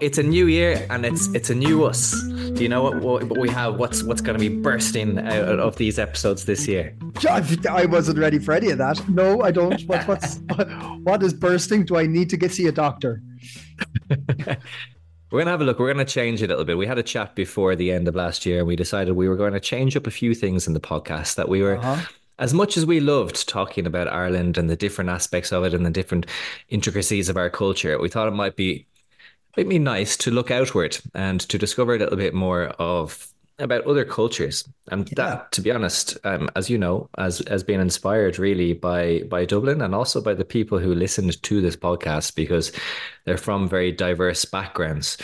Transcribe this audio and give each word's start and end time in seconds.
It's 0.00 0.18
a 0.18 0.22
new 0.22 0.46
year 0.46 0.86
and 0.90 1.04
it's 1.04 1.28
it's 1.34 1.50
a 1.50 1.54
new 1.54 1.84
us. 1.84 2.12
Do 2.52 2.62
you 2.62 2.68
know 2.68 2.82
what, 2.82 3.02
what 3.02 3.38
we 3.38 3.48
have? 3.50 3.76
What's 3.76 4.02
what's 4.02 4.20
going 4.20 4.38
to 4.38 4.48
be 4.48 4.54
bursting 4.54 5.18
out 5.18 5.60
of 5.60 5.76
these 5.76 5.98
episodes 5.98 6.44
this 6.44 6.66
year? 6.66 6.96
I 7.28 7.86
wasn't 7.86 8.18
ready 8.18 8.38
for 8.38 8.52
any 8.52 8.70
of 8.70 8.78
that. 8.78 9.06
No, 9.08 9.42
I 9.42 9.50
don't. 9.50 9.68
What, 9.88 10.06
what's 10.06 10.40
what 11.02 11.22
is 11.22 11.32
bursting? 11.32 11.84
Do 11.84 11.96
I 11.96 12.06
need 12.06 12.28
to 12.30 12.36
get 12.36 12.52
see 12.52 12.66
a 12.66 12.72
doctor? 12.72 13.22
We're 15.30 15.40
gonna 15.40 15.50
have 15.50 15.60
a 15.60 15.64
look. 15.64 15.78
We're 15.78 15.92
gonna 15.92 16.04
change 16.04 16.42
it 16.42 16.46
a 16.46 16.48
little 16.48 16.64
bit. 16.64 16.76
We 16.76 16.86
had 16.86 16.98
a 16.98 17.02
chat 17.02 17.34
before 17.34 17.76
the 17.76 17.92
end 17.92 18.08
of 18.08 18.14
last 18.14 18.44
year, 18.44 18.58
and 18.58 18.66
we 18.66 18.76
decided 18.76 19.12
we 19.12 19.28
were 19.28 19.36
going 19.36 19.52
to 19.52 19.60
change 19.60 19.96
up 19.96 20.06
a 20.06 20.10
few 20.10 20.34
things 20.34 20.66
in 20.66 20.74
the 20.74 20.80
podcast 20.80 21.36
that 21.36 21.48
we 21.48 21.62
were. 21.62 21.78
Uh-huh. 21.78 22.04
As 22.38 22.54
much 22.54 22.76
as 22.76 22.86
we 22.86 23.00
loved 23.00 23.48
talking 23.48 23.86
about 23.86 24.08
Ireland 24.08 24.58
and 24.58 24.70
the 24.70 24.76
different 24.76 25.10
aspects 25.10 25.52
of 25.52 25.64
it 25.64 25.74
and 25.74 25.84
the 25.84 25.90
different 25.90 26.26
intricacies 26.68 27.28
of 27.28 27.36
our 27.36 27.50
culture, 27.50 27.98
we 27.98 28.08
thought 28.08 28.28
it 28.28 28.32
might 28.32 28.56
be 28.56 28.86
it'd 29.56 29.68
be 29.68 29.78
nice 29.78 30.16
to 30.18 30.30
look 30.30 30.50
outward 30.50 30.98
and 31.14 31.40
to 31.40 31.58
discover 31.58 31.94
a 31.94 31.98
little 31.98 32.16
bit 32.16 32.34
more 32.34 32.68
of 32.78 33.32
about 33.58 33.84
other 33.86 34.04
cultures. 34.04 34.68
And 34.90 35.08
that 35.08 35.50
to 35.52 35.60
be 35.60 35.70
honest 35.70 36.16
um, 36.24 36.48
as 36.54 36.70
you 36.70 36.78
know 36.78 37.08
as 37.18 37.40
as 37.42 37.64
being 37.64 37.80
inspired 37.80 38.38
really 38.38 38.72
by 38.72 39.22
by 39.28 39.44
dublin 39.44 39.82
and 39.82 39.94
also 39.94 40.20
by 40.20 40.34
the 40.34 40.44
people 40.44 40.78
who 40.78 40.94
listened 40.94 41.42
to 41.42 41.60
this 41.60 41.76
podcast 41.76 42.34
because 42.34 42.72
they're 43.24 43.36
from 43.36 43.68
very 43.68 43.92
diverse 43.92 44.44
backgrounds. 44.44 45.18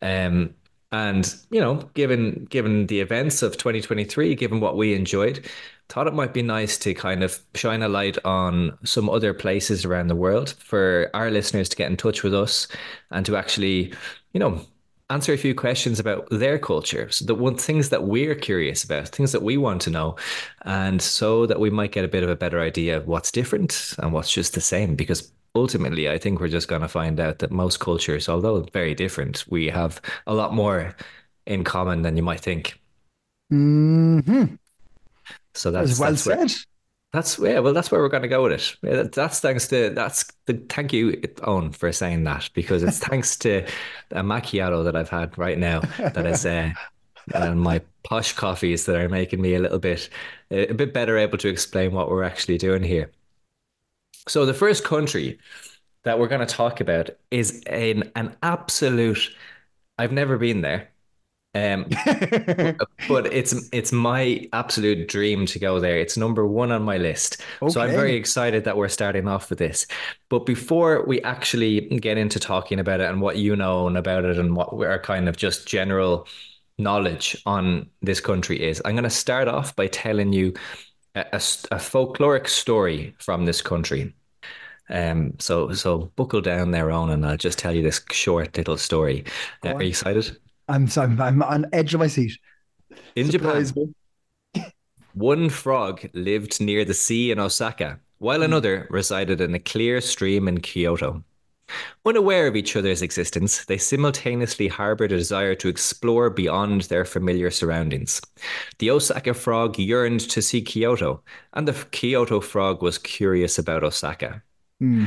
Um 0.00 0.54
and 0.92 1.34
you 1.50 1.60
know 1.60 1.76
given 1.94 2.46
given 2.50 2.86
the 2.86 3.00
events 3.00 3.42
of 3.42 3.56
2023 3.56 4.34
given 4.34 4.60
what 4.60 4.76
we 4.76 4.94
enjoyed 4.94 5.48
thought 5.92 6.06
it 6.06 6.14
might 6.14 6.32
be 6.32 6.42
nice 6.42 6.78
to 6.78 6.94
kind 6.94 7.22
of 7.22 7.38
shine 7.54 7.82
a 7.82 7.88
light 7.88 8.16
on 8.24 8.76
some 8.82 9.10
other 9.10 9.34
places 9.34 9.84
around 9.84 10.08
the 10.08 10.16
world 10.16 10.54
for 10.58 11.10
our 11.12 11.30
listeners 11.30 11.68
to 11.68 11.76
get 11.76 11.90
in 11.90 11.98
touch 11.98 12.22
with 12.22 12.34
us 12.34 12.66
and 13.10 13.26
to 13.26 13.36
actually, 13.36 13.92
you 14.32 14.40
know, 14.40 14.58
answer 15.10 15.34
a 15.34 15.36
few 15.36 15.54
questions 15.54 16.00
about 16.00 16.26
their 16.30 16.58
culture. 16.58 17.10
So 17.10 17.26
the 17.26 17.34
one 17.34 17.58
things 17.58 17.90
that 17.90 18.04
we're 18.04 18.34
curious 18.34 18.82
about, 18.82 19.08
things 19.08 19.32
that 19.32 19.42
we 19.42 19.58
want 19.58 19.82
to 19.82 19.90
know, 19.90 20.16
and 20.62 21.02
so 21.02 21.44
that 21.44 21.60
we 21.60 21.68
might 21.68 21.92
get 21.92 22.06
a 22.06 22.08
bit 22.08 22.22
of 22.22 22.30
a 22.30 22.36
better 22.36 22.60
idea 22.60 22.96
of 22.96 23.06
what's 23.06 23.30
different 23.30 23.94
and 23.98 24.14
what's 24.14 24.32
just 24.32 24.54
the 24.54 24.62
same. 24.62 24.96
Because 24.96 25.30
ultimately, 25.54 26.08
I 26.08 26.18
think 26.18 26.40
we're 26.40 26.48
just 26.48 26.68
going 26.68 26.82
to 26.82 26.88
find 26.88 27.18
out 27.20 27.38
that 27.40 27.50
most 27.50 27.80
cultures, 27.80 28.28
although 28.28 28.62
very 28.72 28.94
different, 28.94 29.44
we 29.48 29.68
have 29.68 30.00
a 30.26 30.34
lot 30.34 30.54
more 30.54 30.94
in 31.46 31.64
common 31.64 32.02
than 32.02 32.16
you 32.16 32.22
might 32.22 32.40
think. 32.40 32.80
Mm-hmm. 33.52 34.54
So 35.54 35.70
that's 35.70 35.90
As 35.92 36.00
well 36.00 36.10
that's 36.10 36.26
where- 36.26 36.48
said. 36.48 36.58
That's 37.12 37.38
yeah. 37.38 37.58
Well, 37.58 37.74
that's 37.74 37.90
where 37.90 38.00
we're 38.00 38.08
going 38.08 38.22
to 38.22 38.28
go 38.28 38.42
with 38.44 38.52
it. 38.52 38.74
Yeah, 38.82 39.02
that- 39.02 39.12
That's 39.12 39.38
thanks 39.38 39.68
to 39.68 39.90
that's 39.90 40.24
the 40.46 40.54
thank 40.70 40.94
you 40.94 41.12
Eoin 41.12 41.74
for 41.74 41.92
saying 41.92 42.24
that 42.24 42.48
because 42.54 42.82
it's 42.82 43.00
thanks 43.00 43.36
to 43.40 43.66
a 44.12 44.22
macchiato 44.22 44.82
that 44.84 44.96
I've 44.96 45.10
had 45.10 45.36
right 45.36 45.58
now 45.58 45.80
that 45.98 46.24
is 46.24 46.46
uh, 46.46 46.70
and 47.34 47.60
my 47.60 47.82
posh 48.02 48.32
coffees 48.32 48.86
that 48.86 48.96
are 48.96 49.10
making 49.10 49.42
me 49.42 49.54
a 49.54 49.58
little 49.58 49.78
bit 49.78 50.08
a 50.50 50.72
bit 50.72 50.94
better 50.94 51.18
able 51.18 51.36
to 51.36 51.48
explain 51.48 51.92
what 51.92 52.08
we're 52.08 52.22
actually 52.24 52.56
doing 52.56 52.82
here. 52.82 53.10
So 54.28 54.46
the 54.46 54.54
first 54.54 54.84
country 54.84 55.38
that 56.04 56.18
we're 56.18 56.28
going 56.28 56.46
to 56.46 56.54
talk 56.54 56.80
about 56.80 57.10
is 57.30 57.62
an 57.66 58.10
an 58.16 58.36
absolute. 58.42 59.30
I've 59.98 60.12
never 60.12 60.38
been 60.38 60.62
there. 60.62 60.88
Um, 61.54 61.84
but 63.08 63.26
it's 63.26 63.68
it's 63.72 63.92
my 63.92 64.48
absolute 64.52 65.06
dream 65.08 65.44
to 65.46 65.58
go 65.58 65.80
there. 65.80 65.98
It's 65.98 66.16
number 66.16 66.46
one 66.46 66.72
on 66.72 66.82
my 66.82 66.96
list. 66.96 67.42
So 67.68 67.80
I'm 67.80 67.90
very 67.90 68.16
excited 68.16 68.64
that 68.64 68.76
we're 68.76 68.88
starting 68.88 69.28
off 69.28 69.50
with 69.50 69.58
this. 69.58 69.86
But 70.30 70.46
before 70.46 71.04
we 71.06 71.20
actually 71.22 71.80
get 71.98 72.16
into 72.16 72.40
talking 72.40 72.78
about 72.80 73.00
it 73.00 73.10
and 73.10 73.20
what 73.20 73.36
you 73.36 73.54
know 73.54 73.86
and 73.86 73.98
about 73.98 74.24
it 74.24 74.38
and 74.38 74.56
what 74.56 74.72
our 74.72 74.98
kind 74.98 75.28
of 75.28 75.36
just 75.36 75.68
general 75.68 76.26
knowledge 76.78 77.36
on 77.44 77.90
this 78.00 78.20
country 78.20 78.62
is, 78.62 78.80
I'm 78.84 78.92
going 78.92 79.04
to 79.04 79.10
start 79.10 79.46
off 79.46 79.76
by 79.76 79.88
telling 79.88 80.32
you 80.32 80.54
a, 81.14 81.20
a 81.34 81.78
folkloric 81.78 82.48
story 82.48 83.14
from 83.18 83.44
this 83.44 83.62
country. 83.62 84.14
Um, 84.90 85.34
so 85.38 85.72
so 85.72 86.12
buckle 86.16 86.40
down 86.40 86.70
there, 86.70 86.88
Eoin, 86.88 87.12
and 87.12 87.24
I'll 87.24 87.36
just 87.36 87.58
tell 87.58 87.74
you 87.74 87.82
this 87.82 88.00
short 88.10 88.56
little 88.56 88.76
story. 88.76 89.24
Uh, 89.64 89.74
are 89.74 89.82
you 89.82 89.90
excited? 89.90 90.36
I'm 90.68 90.88
so 90.88 91.02
I'm, 91.02 91.20
I'm 91.20 91.42
on 91.42 91.66
edge 91.72 91.94
of 91.94 92.00
my 92.00 92.08
seat. 92.08 92.38
In 93.16 93.30
Japan, 93.30 93.64
Surprise 93.64 93.76
me. 93.76 93.94
one 95.14 95.48
frog 95.48 96.08
lived 96.14 96.60
near 96.60 96.84
the 96.84 96.94
sea 96.94 97.30
in 97.30 97.38
Osaka, 97.38 98.00
while 98.18 98.42
another 98.42 98.86
resided 98.90 99.40
in 99.40 99.54
a 99.54 99.58
clear 99.58 100.00
stream 100.00 100.48
in 100.48 100.60
Kyoto. 100.60 101.24
Unaware 102.04 102.46
of 102.46 102.56
each 102.56 102.76
other's 102.76 103.02
existence, 103.02 103.64
they 103.64 103.78
simultaneously 103.78 104.68
harbored 104.68 105.12
a 105.12 105.16
desire 105.16 105.54
to 105.56 105.68
explore 105.68 106.30
beyond 106.30 106.82
their 106.82 107.04
familiar 107.04 107.50
surroundings. 107.50 108.20
The 108.78 108.90
Osaka 108.90 109.34
frog 109.34 109.78
yearned 109.78 110.20
to 110.30 110.42
see 110.42 110.62
Kyoto, 110.62 111.22
and 111.52 111.68
the 111.68 111.86
Kyoto 111.90 112.40
frog 112.40 112.82
was 112.82 112.98
curious 112.98 113.58
about 113.58 113.84
Osaka. 113.84 114.42
Hmm. 114.80 115.06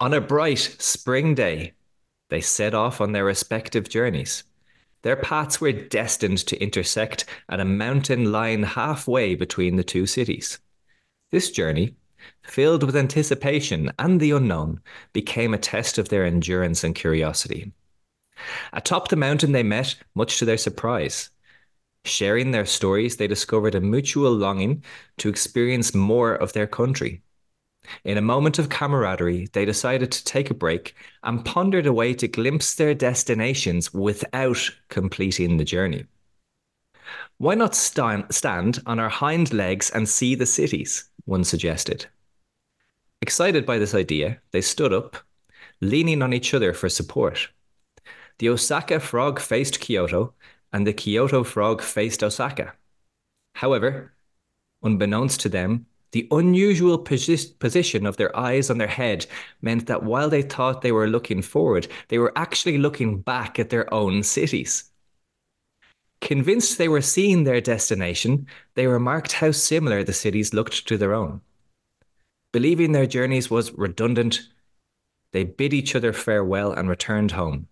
On 0.00 0.12
a 0.12 0.20
bright 0.20 0.76
spring 0.78 1.34
day, 1.34 1.72
they 2.30 2.40
set 2.40 2.74
off 2.74 3.00
on 3.00 3.12
their 3.12 3.24
respective 3.24 3.88
journeys. 3.88 4.44
Their 5.02 5.16
paths 5.16 5.60
were 5.60 5.72
destined 5.72 6.38
to 6.46 6.60
intersect 6.62 7.26
at 7.48 7.60
a 7.60 7.64
mountain 7.64 8.32
lying 8.32 8.62
halfway 8.62 9.34
between 9.34 9.76
the 9.76 9.84
two 9.84 10.06
cities. 10.06 10.58
This 11.30 11.50
journey, 11.50 11.94
filled 12.42 12.82
with 12.82 12.96
anticipation 12.96 13.92
and 13.98 14.20
the 14.20 14.30
unknown, 14.30 14.80
became 15.12 15.54
a 15.54 15.58
test 15.58 15.98
of 15.98 16.08
their 16.08 16.24
endurance 16.24 16.84
and 16.84 16.94
curiosity. 16.94 17.72
Atop 18.72 19.08
the 19.08 19.16
mountain, 19.16 19.52
they 19.52 19.62
met, 19.62 19.96
much 20.14 20.38
to 20.38 20.44
their 20.44 20.58
surprise. 20.58 21.30
Sharing 22.04 22.50
their 22.50 22.66
stories, 22.66 23.16
they 23.16 23.26
discovered 23.26 23.74
a 23.74 23.80
mutual 23.80 24.32
longing 24.32 24.84
to 25.18 25.28
experience 25.28 25.94
more 25.94 26.34
of 26.34 26.52
their 26.52 26.66
country. 26.66 27.22
In 28.04 28.18
a 28.18 28.22
moment 28.22 28.58
of 28.58 28.68
camaraderie, 28.68 29.48
they 29.52 29.64
decided 29.64 30.10
to 30.12 30.24
take 30.24 30.50
a 30.50 30.54
break 30.54 30.94
and 31.22 31.44
pondered 31.44 31.86
a 31.86 31.92
way 31.92 32.14
to 32.14 32.28
glimpse 32.28 32.74
their 32.74 32.94
destinations 32.94 33.92
without 33.92 34.70
completing 34.88 35.56
the 35.56 35.64
journey. 35.64 36.06
Why 37.38 37.54
not 37.54 37.74
stand, 37.74 38.82
on 38.86 38.98
our 38.98 39.08
hind 39.08 39.52
legs 39.52 39.90
and 39.90 40.08
see 40.08 40.34
the 40.34 40.46
cities? 40.46 41.04
One 41.26 41.44
suggested. 41.44 42.06
Excited 43.24 43.64
by 43.64 43.78
this 43.78 43.94
idea, 43.94 44.38
they 44.50 44.60
stood 44.60 44.92
up, 44.92 45.16
leaning 45.80 46.20
on 46.20 46.34
each 46.34 46.52
other 46.52 46.74
for 46.74 46.90
support. 46.90 47.48
The 48.38 48.50
Osaka 48.50 49.00
frog 49.00 49.40
faced 49.40 49.80
Kyoto, 49.80 50.34
and 50.74 50.86
the 50.86 50.92
Kyoto 50.92 51.42
frog 51.42 51.80
faced 51.80 52.22
Osaka. 52.22 52.74
However, 53.54 54.12
unbeknownst 54.82 55.40
to 55.40 55.48
them, 55.48 55.86
the 56.12 56.28
unusual 56.30 57.02
posi- 57.02 57.58
position 57.58 58.04
of 58.04 58.18
their 58.18 58.36
eyes 58.36 58.68
on 58.68 58.76
their 58.76 58.94
head 59.02 59.24
meant 59.62 59.86
that 59.86 60.02
while 60.02 60.28
they 60.28 60.42
thought 60.42 60.82
they 60.82 60.92
were 60.92 61.08
looking 61.08 61.40
forward, 61.40 61.88
they 62.08 62.18
were 62.18 62.36
actually 62.36 62.76
looking 62.76 63.22
back 63.22 63.58
at 63.58 63.70
their 63.70 63.86
own 63.94 64.22
cities. 64.22 64.90
Convinced 66.20 66.76
they 66.76 66.88
were 66.88 67.00
seeing 67.00 67.44
their 67.44 67.62
destination, 67.62 68.46
they 68.74 68.86
remarked 68.86 69.32
how 69.32 69.50
similar 69.50 70.04
the 70.04 70.12
cities 70.12 70.52
looked 70.52 70.86
to 70.88 70.98
their 70.98 71.14
own. 71.14 71.40
Believing 72.54 72.92
their 72.92 73.06
journeys 73.06 73.50
was 73.50 73.72
redundant, 73.72 74.48
they 75.32 75.42
bid 75.42 75.74
each 75.74 75.96
other 75.96 76.12
farewell 76.12 76.70
and 76.70 76.88
returned 76.88 77.32
home. 77.32 77.66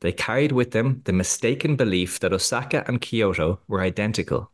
They 0.00 0.10
carried 0.10 0.50
with 0.50 0.72
them 0.72 1.02
the 1.04 1.12
mistaken 1.12 1.76
belief 1.76 2.18
that 2.18 2.32
Osaka 2.32 2.82
and 2.88 3.00
Kyoto 3.00 3.60
were 3.68 3.80
identical, 3.80 4.50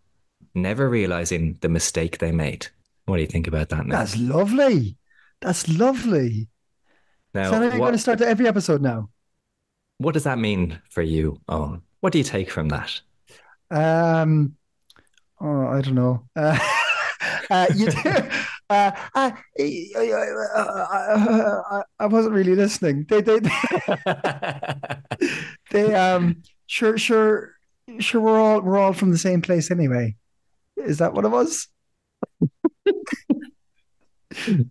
never 0.55 0.91
realizing 0.91 1.57
the 1.63 1.71
mistake 1.71 2.19
they 2.19 2.31
made. 2.31 2.67
What 3.07 3.17
do 3.17 3.23
you 3.23 3.27
think 3.27 3.47
about 3.47 3.71
that 3.71 3.87
now? 3.87 3.97
That's 3.97 4.19
lovely. 4.19 4.99
That's 5.41 5.67
lovely. 5.67 6.49
now, 7.33 7.45
Is 7.45 7.51
that 7.51 7.57
how 7.57 7.63
you're 7.63 7.71
what, 7.71 7.87
going 7.87 7.93
to 7.93 7.99
start 7.99 8.21
every 8.21 8.47
episode 8.47 8.83
now? 8.83 9.09
what 9.97 10.13
does 10.13 10.25
that 10.25 10.39
mean 10.39 10.79
for 10.91 11.01
you, 11.01 11.41
Eoin? 11.49 11.81
What 12.01 12.13
do 12.13 12.19
you 12.19 12.25
take 12.25 12.51
from 12.51 12.69
that? 12.69 13.01
Um, 13.71 14.57
oh, 15.41 15.69
I 15.69 15.81
don't 15.81 15.95
know. 15.95 16.29
Uh, 16.37 16.59
uh, 17.51 17.67
you, 17.75 17.89
uh, 18.71 18.93
uh, 19.15 19.31
I, 19.59 21.83
I 21.99 22.07
wasn't 22.07 22.35
really 22.35 22.55
listening. 22.55 23.07
They, 23.09 23.23
they, 23.23 23.41
they, 25.71 25.95
um, 25.95 26.43
sure, 26.67 26.99
sure, 26.99 27.55
sure. 27.99 28.21
We're 28.21 28.39
all 28.39 28.61
we're 28.61 28.79
all 28.79 28.93
from 28.93 29.11
the 29.11 29.19
same 29.19 29.41
place 29.41 29.71
anyway. 29.71 30.17
Is 30.77 30.99
that 30.99 31.15
what 31.15 31.25
it 31.25 31.29
was? 31.29 31.69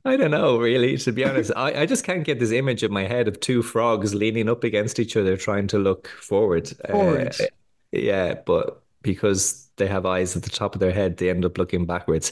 I 0.05 0.15
don't 0.15 0.31
know, 0.31 0.59
really, 0.59 0.97
to 0.97 1.11
be 1.11 1.25
honest. 1.25 1.51
I, 1.55 1.81
I 1.81 1.85
just 1.85 2.03
can't 2.03 2.23
get 2.23 2.39
this 2.39 2.51
image 2.51 2.83
in 2.83 2.91
my 2.91 3.03
head 3.03 3.27
of 3.27 3.39
two 3.39 3.61
frogs 3.61 4.13
leaning 4.13 4.49
up 4.49 4.63
against 4.63 4.99
each 4.99 5.17
other 5.17 5.35
trying 5.35 5.67
to 5.67 5.79
look 5.79 6.07
forward. 6.07 6.71
Forward. 6.89 7.35
Uh, 7.39 7.45
yeah, 7.91 8.35
but 8.45 8.83
because 9.01 9.69
they 9.77 9.87
have 9.87 10.05
eyes 10.05 10.35
at 10.35 10.43
the 10.43 10.49
top 10.49 10.75
of 10.75 10.79
their 10.79 10.91
head, 10.91 11.17
they 11.17 11.29
end 11.29 11.45
up 11.45 11.57
looking 11.57 11.85
backwards. 11.85 12.31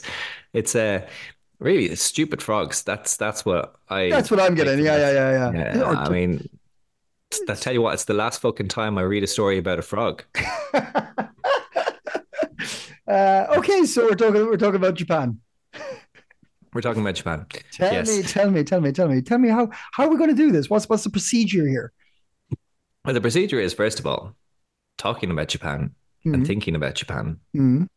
It's 0.52 0.74
a 0.74 0.96
uh, 0.96 1.06
really 1.58 1.86
it's 1.86 2.02
stupid 2.02 2.42
frogs. 2.42 2.82
That's 2.82 3.16
that's 3.16 3.44
what 3.44 3.76
I 3.88 4.10
That's 4.10 4.30
what 4.30 4.40
I'm 4.40 4.54
getting. 4.54 4.84
Yeah, 4.84 4.96
yeah, 4.96 5.12
yeah, 5.12 5.52
yeah. 5.52 5.76
Yeah, 5.78 5.88
I 5.90 6.08
mean, 6.08 6.48
I 7.48 7.54
tell 7.54 7.72
you 7.72 7.82
what, 7.82 7.94
it's 7.94 8.04
the 8.04 8.14
last 8.14 8.40
fucking 8.40 8.68
time 8.68 8.98
I 8.98 9.02
read 9.02 9.22
a 9.22 9.26
story 9.26 9.58
about 9.58 9.78
a 9.78 9.82
frog. 9.82 10.24
uh, 13.08 13.46
okay, 13.56 13.84
so 13.84 14.04
we're 14.04 14.14
talking 14.14 14.46
we're 14.46 14.56
talking 14.56 14.76
about 14.76 14.94
Japan. 14.94 15.40
We're 16.72 16.82
talking 16.82 17.00
about 17.00 17.14
Japan. 17.14 17.46
Tell 17.72 17.92
yes. 17.92 18.08
me, 18.08 18.22
tell 18.22 18.50
me, 18.50 18.62
tell 18.62 18.80
me, 18.80 18.92
tell 18.92 19.08
me, 19.08 19.22
tell 19.22 19.38
me 19.38 19.48
how 19.48 19.70
how 19.92 20.04
are 20.04 20.10
we 20.10 20.16
going 20.16 20.30
to 20.30 20.36
do 20.36 20.52
this? 20.52 20.68
What's 20.68 20.88
what's 20.88 21.04
the 21.04 21.10
procedure 21.10 21.66
here? 21.66 21.92
Well, 23.04 23.14
the 23.14 23.20
procedure 23.20 23.60
is 23.60 23.72
first 23.72 23.98
of 23.98 24.06
all 24.06 24.34
talking 24.98 25.30
about 25.30 25.48
Japan 25.48 25.94
and 26.24 26.42
Mhm. 26.42 26.46
thinking 26.46 26.74
about 26.74 26.94
Japan. 26.96 27.38
Mhm. 27.54 27.88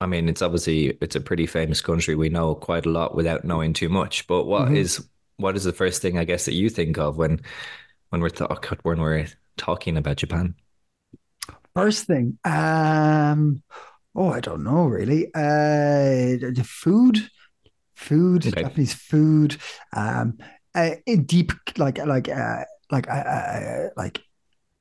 I 0.00 0.06
mean, 0.06 0.28
it's 0.28 0.42
obviously 0.42 0.96
it's 1.00 1.16
a 1.16 1.20
pretty 1.20 1.46
famous 1.46 1.80
country. 1.80 2.14
We 2.14 2.28
know 2.28 2.54
quite 2.54 2.86
a 2.86 2.90
lot 2.90 3.14
without 3.16 3.44
knowing 3.44 3.72
too 3.72 3.88
much. 3.88 4.26
But 4.26 4.44
what 4.44 4.70
Mhm. 4.70 4.74
is 4.74 5.08
what 5.38 5.56
is 5.56 5.64
the 5.64 5.72
first 5.72 6.02
thing 6.02 6.18
I 6.18 6.24
guess 6.24 6.44
that 6.46 6.54
you 6.54 6.68
think 6.70 6.98
of 6.98 7.16
when 7.18 7.40
when 8.10 8.20
we're 8.22 8.30
talk, 8.30 8.66
when 8.84 9.00
we're 9.00 9.28
talking 9.56 9.96
about 9.96 10.18
Japan? 10.18 10.54
First 11.74 12.06
thing, 12.06 12.38
um, 12.44 13.62
oh, 14.16 14.30
I 14.30 14.40
don't 14.40 14.64
know 14.64 14.86
really. 14.86 15.26
Uh, 15.34 16.38
the 16.54 16.66
food, 16.66 17.30
food, 17.96 18.42
Okay. 18.46 18.62
Japanese 18.62 18.94
food, 18.94 19.58
um, 19.96 20.38
uh, 20.74 20.92
in 21.06 21.24
deep 21.24 21.52
like 21.78 21.98
like 22.06 22.28
uh, 22.28 22.64
like 22.90 23.08
uh, 23.08 23.12
uh, 23.12 23.88
like 23.96 24.20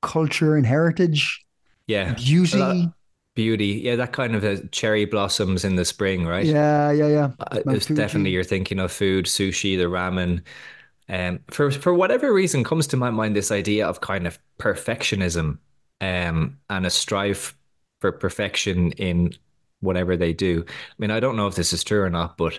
culture 0.01 0.55
and 0.55 0.65
heritage, 0.65 1.45
Yeah, 1.87 2.15
beauty. 2.15 2.93
Beauty. 3.37 3.81
Yeah, 3.83 3.95
that 3.97 4.13
kind 4.13 4.35
of 4.35 4.43
uh, 4.43 4.57
cherry 4.71 5.05
blossoms 5.05 5.63
in 5.63 5.75
the 5.75 5.85
spring, 5.85 6.25
right? 6.25 6.43
Yeah, 6.43 6.91
yeah, 6.91 7.07
yeah. 7.07 7.31
Uh, 7.39 7.59
it's 7.67 7.85
definitely 7.85 8.31
you're 8.31 8.43
thinking 8.43 8.79
of 8.79 8.91
food, 8.91 9.25
sushi, 9.25 9.77
the 9.77 9.83
ramen. 9.83 10.41
Um, 11.07 11.39
for 11.51 11.69
for 11.69 11.93
whatever 11.93 12.33
reason, 12.33 12.63
comes 12.63 12.87
to 12.87 12.97
my 12.97 13.11
mind 13.11 13.35
this 13.35 13.51
idea 13.51 13.87
of 13.87 14.01
kind 14.01 14.25
of 14.25 14.39
perfectionism, 14.57 15.59
um, 16.01 16.57
and 16.71 16.85
a 16.87 16.89
strive 16.89 17.55
for 18.01 18.11
perfection 18.11 18.91
in 18.93 19.33
whatever 19.81 20.17
they 20.17 20.33
do. 20.33 20.65
I 20.67 20.95
mean, 20.97 21.11
I 21.11 21.19
don't 21.19 21.35
know 21.35 21.45
if 21.45 21.53
this 21.53 21.73
is 21.73 21.83
true 21.83 22.01
or 22.01 22.09
not, 22.09 22.37
but 22.37 22.57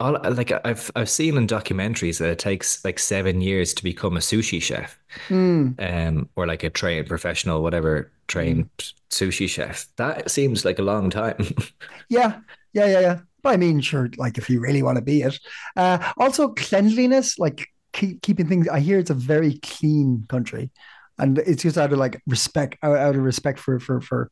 all 0.00 0.18
like 0.22 0.52
I've 0.64 0.90
I've 0.96 1.10
seen 1.10 1.36
in 1.36 1.46
documentaries 1.46 2.18
that 2.18 2.30
it 2.30 2.38
takes 2.38 2.84
like 2.84 2.98
seven 2.98 3.40
years 3.40 3.74
to 3.74 3.82
become 3.82 4.16
a 4.16 4.20
sushi 4.20 4.62
chef, 4.62 4.98
Mm, 5.30 5.78
um, 5.78 6.28
or 6.36 6.46
like 6.46 6.64
a 6.64 6.70
trained 6.70 7.08
professional, 7.08 7.62
whatever 7.62 8.12
trained 8.28 8.70
sushi 9.10 9.48
chef. 9.48 9.86
That 9.96 10.30
seems 10.30 10.64
like 10.64 10.78
a 10.78 10.82
long 10.82 11.10
time. 11.10 11.38
yeah, 12.08 12.40
yeah, 12.72 12.86
yeah, 12.86 13.00
yeah. 13.00 13.18
But 13.42 13.50
I 13.50 13.56
mean, 13.56 13.80
sure, 13.80 14.10
like 14.16 14.38
if 14.38 14.50
you 14.50 14.60
really 14.60 14.82
want 14.82 14.96
to 14.96 15.02
be 15.02 15.22
it. 15.22 15.38
Uh, 15.76 16.12
also, 16.18 16.48
cleanliness, 16.48 17.38
like 17.38 17.68
keep, 17.92 18.22
keeping 18.22 18.48
things. 18.48 18.68
I 18.68 18.80
hear 18.80 18.98
it's 18.98 19.10
a 19.10 19.14
very 19.14 19.58
clean 19.62 20.26
country, 20.28 20.70
and 21.18 21.38
it's 21.38 21.62
just 21.62 21.78
out 21.78 21.92
of 21.92 21.98
like 21.98 22.20
respect, 22.26 22.76
out, 22.82 22.96
out 22.98 23.16
of 23.16 23.22
respect 23.22 23.58
for 23.58 23.78
for 23.80 24.00
for 24.00 24.30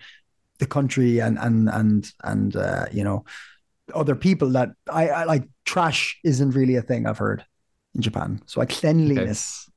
the 0.59 0.67
country 0.67 1.21
and 1.21 1.39
and 1.39 1.69
and 1.69 2.11
and 2.25 2.57
uh, 2.57 2.87
you 2.93 3.05
know 3.05 3.25
other 3.95 4.15
people 4.15 4.51
that 4.51 4.71
I, 4.91 5.09
I 5.09 5.25
like. 5.25 5.45
Trash 5.65 6.19
isn't 6.25 6.51
really 6.53 6.77
a 6.77 6.83
thing 6.83 7.07
I've 7.07 7.19
heard 7.19 7.45
in 7.95 8.03
Japan. 8.03 8.41
So 8.47 8.61
like 8.61 8.71
cleanliness, 8.71 9.69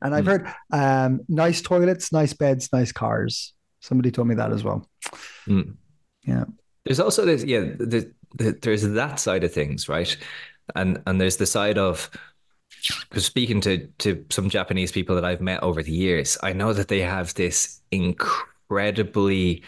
and 0.00 0.14
I've 0.14 0.24
Hmm. 0.24 0.26
heard 0.26 0.48
um, 0.72 1.20
nice 1.28 1.60
toilets, 1.62 2.12
nice 2.12 2.32
beds, 2.32 2.70
nice 2.72 2.92
cars. 2.92 3.54
Somebody 3.80 4.10
told 4.12 4.28
me 4.28 4.36
that 4.36 4.52
as 4.52 4.62
well. 4.64 4.88
Mm. 5.48 5.76
Yeah. 6.24 6.44
There's 6.84 7.00
also 7.00 7.24
this, 7.24 7.44
yeah, 7.44 7.60
the, 7.60 8.12
the, 8.34 8.58
there's 8.62 8.82
that 8.82 9.20
side 9.20 9.44
of 9.44 9.52
things, 9.52 9.88
right? 9.88 10.16
And 10.74 11.02
and 11.06 11.20
there's 11.20 11.36
the 11.36 11.46
side 11.46 11.78
of 11.78 12.10
because 13.10 13.26
speaking 13.26 13.60
to 13.62 13.86
to 13.98 14.24
some 14.30 14.48
Japanese 14.50 14.92
people 14.92 15.14
that 15.16 15.24
I've 15.24 15.40
met 15.40 15.62
over 15.62 15.82
the 15.82 15.92
years, 15.92 16.38
I 16.42 16.52
know 16.52 16.72
that 16.72 16.88
they 16.88 17.00
have 17.00 17.34
this 17.34 17.80
incredibly 17.90 19.64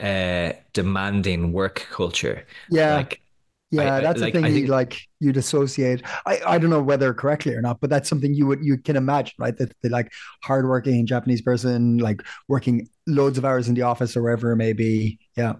uh 0.00 0.54
demanding 0.74 1.52
work 1.52 1.88
culture. 1.90 2.46
Yeah. 2.68 2.94
Like 2.96 3.21
Yeah, 3.72 3.94
I- 3.94 3.96
I- 3.96 4.00
that's 4.02 4.20
like, 4.20 4.32
the 4.34 4.38
thing 4.38 4.44
I 4.44 4.48
you 4.48 4.54
think- 4.54 4.68
like 4.68 5.00
you'd 5.18 5.36
associate. 5.38 6.02
I, 6.26 6.40
I 6.46 6.58
don't 6.58 6.70
know 6.70 6.82
whether 6.82 7.12
correctly 7.14 7.54
or 7.54 7.62
not, 7.62 7.80
but 7.80 7.90
that's 7.90 8.08
something 8.08 8.34
you 8.34 8.46
would 8.46 8.64
you 8.64 8.76
can 8.78 8.96
imagine, 8.96 9.34
right? 9.38 9.56
That 9.56 9.72
the 9.82 9.88
like 9.88 10.12
hardworking 10.44 11.06
Japanese 11.06 11.40
person, 11.42 11.98
like 11.98 12.22
working 12.48 12.88
loads 13.06 13.38
of 13.38 13.44
hours 13.44 13.68
in 13.68 13.74
the 13.74 13.82
office 13.82 14.16
or 14.16 14.22
wherever 14.22 14.52
it 14.52 14.56
may 14.56 14.74
be. 14.74 15.18
Yeah. 15.36 15.54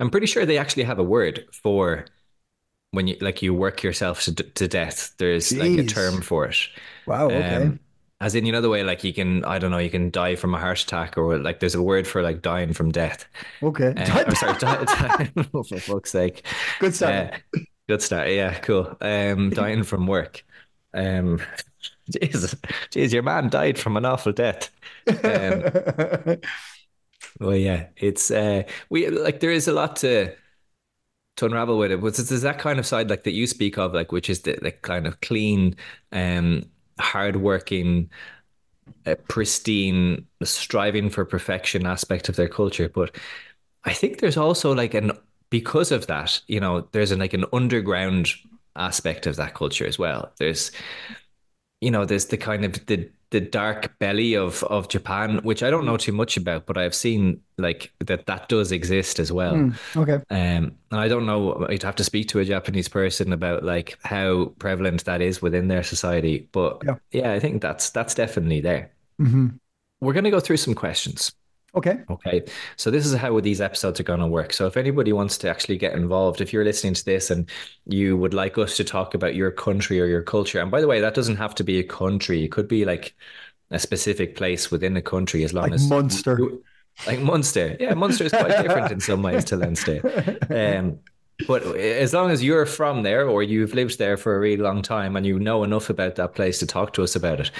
I'm 0.00 0.10
pretty 0.10 0.26
sure 0.26 0.46
they 0.46 0.56
actually 0.58 0.84
have 0.84 0.98
a 0.98 1.04
word 1.04 1.44
for 1.52 2.06
when 2.92 3.06
you 3.06 3.16
like 3.20 3.42
you 3.42 3.52
work 3.54 3.82
yourself 3.82 4.22
to, 4.22 4.32
to 4.32 4.66
death. 4.66 5.12
There's 5.18 5.52
like 5.56 5.78
a 5.78 5.84
term 5.84 6.22
for 6.22 6.46
it. 6.46 6.56
Wow. 7.06 7.26
Okay. 7.26 7.56
Um, 7.66 7.80
as 8.20 8.34
in, 8.34 8.44
you 8.44 8.52
know, 8.52 8.60
the 8.60 8.68
way 8.68 8.82
like 8.84 9.02
you 9.02 9.14
can, 9.14 9.44
I 9.44 9.58
don't 9.58 9.70
know, 9.70 9.78
you 9.78 9.90
can 9.90 10.10
die 10.10 10.36
from 10.36 10.54
a 10.54 10.58
heart 10.58 10.82
attack, 10.82 11.16
or 11.16 11.38
like 11.38 11.60
there's 11.60 11.74
a 11.74 11.82
word 11.82 12.06
for 12.06 12.22
like 12.22 12.42
dying 12.42 12.72
from 12.72 12.92
death. 12.92 13.26
okay. 13.62 13.94
Uh, 13.96 14.24
or 14.26 14.34
sorry, 14.34 14.58
die, 14.58 14.84
die, 14.84 15.24
for 15.50 15.64
fuck's 15.64 16.10
sake. 16.10 16.44
Good 16.78 16.94
start. 16.94 17.34
Uh, 17.34 17.60
good 17.88 18.02
start. 18.02 18.28
Yeah, 18.30 18.54
cool. 18.58 18.96
Um, 19.00 19.50
dying 19.54 19.84
from 19.84 20.06
work. 20.06 20.44
Um, 20.92 21.40
Jesus, 22.10 22.54
jeez, 22.90 23.12
your 23.12 23.22
man 23.22 23.48
died 23.48 23.78
from 23.78 23.96
an 23.96 24.04
awful 24.04 24.32
death. 24.32 24.70
Um, 25.06 26.38
well, 27.40 27.56
yeah, 27.56 27.86
it's 27.96 28.30
uh, 28.30 28.64
we 28.90 29.08
like 29.08 29.40
there 29.40 29.50
is 29.50 29.68
a 29.68 29.72
lot 29.72 29.96
to 29.96 30.34
to 31.36 31.46
unravel 31.46 31.78
with 31.78 31.92
it, 31.92 32.00
but 32.00 32.14
there's 32.16 32.42
that 32.42 32.58
kind 32.58 32.78
of 32.78 32.86
side 32.86 33.08
like 33.08 33.24
that 33.24 33.32
you 33.32 33.46
speak 33.46 33.78
of, 33.78 33.94
like 33.94 34.12
which 34.12 34.28
is 34.28 34.42
the 34.42 34.58
like 34.60 34.82
kind 34.82 35.06
of 35.06 35.20
clean, 35.20 35.76
um, 36.12 36.64
hardworking, 37.00 38.10
uh, 39.06 39.14
pristine, 39.28 40.26
striving 40.42 41.10
for 41.10 41.24
perfection 41.24 41.86
aspect 41.86 42.28
of 42.28 42.36
their 42.36 42.48
culture. 42.48 42.88
But 42.88 43.16
I 43.84 43.92
think 43.92 44.18
there's 44.18 44.36
also 44.36 44.74
like 44.74 44.94
an 44.94 45.12
because 45.50 45.90
of 45.90 46.06
that, 46.06 46.40
you 46.46 46.60
know, 46.60 46.88
there's 46.92 47.10
an 47.10 47.18
like 47.18 47.34
an 47.34 47.44
underground 47.52 48.28
aspect 48.76 49.26
of 49.26 49.36
that 49.36 49.54
culture 49.54 49.86
as 49.86 49.98
well. 49.98 50.32
There's, 50.38 50.70
you 51.80 51.90
know, 51.90 52.04
there's 52.04 52.26
the 52.26 52.36
kind 52.36 52.64
of 52.64 52.86
the 52.86 53.10
the 53.30 53.40
dark 53.40 53.98
belly 53.98 54.34
of 54.36 54.62
of 54.64 54.88
Japan, 54.88 55.38
which 55.42 55.62
I 55.62 55.70
don't 55.70 55.86
know 55.86 55.96
too 55.96 56.12
much 56.12 56.36
about, 56.36 56.66
but 56.66 56.76
I've 56.76 56.94
seen 56.94 57.42
like 57.58 57.92
that 58.00 58.26
that 58.26 58.48
does 58.48 58.72
exist 58.72 59.18
as 59.18 59.32
well. 59.32 59.54
Mm, 59.54 59.78
okay. 59.96 60.18
Um, 60.30 60.76
and 60.90 61.00
I 61.00 61.08
don't 61.08 61.26
know. 61.26 61.66
I'd 61.68 61.82
have 61.82 61.96
to 61.96 62.04
speak 62.04 62.28
to 62.28 62.40
a 62.40 62.44
Japanese 62.44 62.88
person 62.88 63.32
about 63.32 63.64
like 63.64 63.98
how 64.02 64.46
prevalent 64.58 65.04
that 65.04 65.20
is 65.22 65.42
within 65.42 65.68
their 65.68 65.82
society. 65.82 66.48
But 66.52 66.82
Yeah. 66.84 66.96
yeah, 67.12 67.32
I 67.32 67.40
think 67.40 67.62
that's 67.62 67.90
that's 67.90 68.14
definitely 68.14 68.60
there. 68.60 68.92
hmm 69.18 69.48
We're 70.00 70.12
going 70.14 70.24
to 70.24 70.30
go 70.30 70.40
through 70.40 70.56
some 70.58 70.74
questions. 70.74 71.32
Okay. 71.76 72.00
Okay. 72.10 72.44
So 72.76 72.90
this 72.90 73.06
is 73.06 73.14
how 73.14 73.38
these 73.40 73.60
episodes 73.60 74.00
are 74.00 74.04
going 74.04 74.20
to 74.20 74.26
work. 74.26 74.52
So 74.52 74.66
if 74.66 74.76
anybody 74.76 75.12
wants 75.12 75.38
to 75.38 75.48
actually 75.50 75.78
get 75.78 75.92
involved, 75.94 76.40
if 76.40 76.52
you're 76.52 76.64
listening 76.64 76.94
to 76.94 77.04
this 77.04 77.30
and 77.30 77.48
you 77.86 78.16
would 78.16 78.34
like 78.34 78.58
us 78.58 78.76
to 78.78 78.84
talk 78.84 79.14
about 79.14 79.36
your 79.36 79.52
country 79.52 80.00
or 80.00 80.06
your 80.06 80.22
culture, 80.22 80.60
and 80.60 80.70
by 80.70 80.80
the 80.80 80.88
way, 80.88 81.00
that 81.00 81.14
doesn't 81.14 81.36
have 81.36 81.54
to 81.56 81.64
be 81.64 81.78
a 81.78 81.84
country. 81.84 82.44
It 82.44 82.50
could 82.52 82.66
be 82.68 82.84
like 82.84 83.14
a 83.70 83.78
specific 83.78 84.36
place 84.36 84.70
within 84.70 84.96
a 84.96 85.02
country 85.02 85.44
as 85.44 85.52
long 85.54 85.70
Like 85.70 85.74
as 85.74 85.88
Munster. 85.88 86.40
like 87.06 87.20
Munster. 87.20 87.76
Yeah, 87.78 87.94
Munster 87.94 88.24
is 88.24 88.32
quite 88.32 88.60
different 88.62 88.90
in 88.90 89.00
some 89.00 89.22
ways 89.22 89.44
to 89.46 89.56
Leinster. 89.56 90.38
Um, 90.50 90.98
but 91.46 91.62
as 91.76 92.12
long 92.12 92.30
as 92.30 92.44
you're 92.44 92.66
from 92.66 93.02
there 93.02 93.26
or 93.26 93.42
you've 93.42 93.72
lived 93.72 93.98
there 93.98 94.18
for 94.18 94.36
a 94.36 94.40
really 94.40 94.62
long 94.62 94.82
time 94.82 95.16
and 95.16 95.24
you 95.24 95.38
know 95.38 95.64
enough 95.64 95.88
about 95.88 96.16
that 96.16 96.34
place 96.34 96.58
to 96.58 96.66
talk 96.66 96.92
to 96.94 97.02
us 97.02 97.16
about 97.16 97.40
it, 97.40 97.50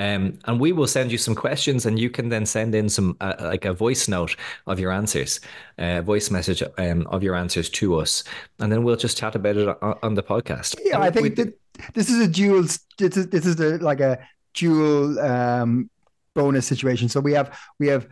um, 0.00 0.38
and 0.46 0.60
we 0.60 0.72
will 0.72 0.86
send 0.86 1.12
you 1.12 1.18
some 1.18 1.34
questions, 1.34 1.86
and 1.86 1.98
you 1.98 2.10
can 2.10 2.28
then 2.28 2.46
send 2.46 2.74
in 2.74 2.88
some 2.88 3.16
uh, 3.20 3.34
like 3.52 3.64
a 3.64 3.72
voice 3.72 4.08
note 4.08 4.36
of 4.66 4.80
your 4.80 4.92
answers, 4.92 5.40
a 5.78 6.00
voice 6.02 6.30
message 6.30 6.62
um, 6.78 7.06
of 7.08 7.22
your 7.22 7.34
answers 7.34 7.68
to 7.70 8.00
us, 8.02 8.24
and 8.60 8.72
then 8.72 8.82
we'll 8.84 8.96
just 8.96 9.18
chat 9.18 9.34
about 9.34 9.56
it 9.56 9.68
on, 9.68 9.98
on 10.02 10.14
the 10.14 10.22
podcast. 10.22 10.76
Yeah, 10.84 10.94
And 10.96 11.04
I 11.04 11.08
we- 11.10 11.28
think 11.30 11.36
that 11.36 11.50
this 11.94 12.08
is 12.10 12.18
a 12.20 12.28
dual. 12.28 12.62
This 12.98 13.16
is 13.16 13.26
this 13.28 13.46
is 13.46 13.56
the, 13.56 13.78
like 13.78 14.00
a 14.00 14.18
dual 14.54 15.18
um, 15.20 15.90
bonus 16.34 16.66
situation. 16.66 17.08
So 17.08 17.20
we 17.20 17.32
have 17.34 17.48
we 17.78 17.86
have 17.88 18.06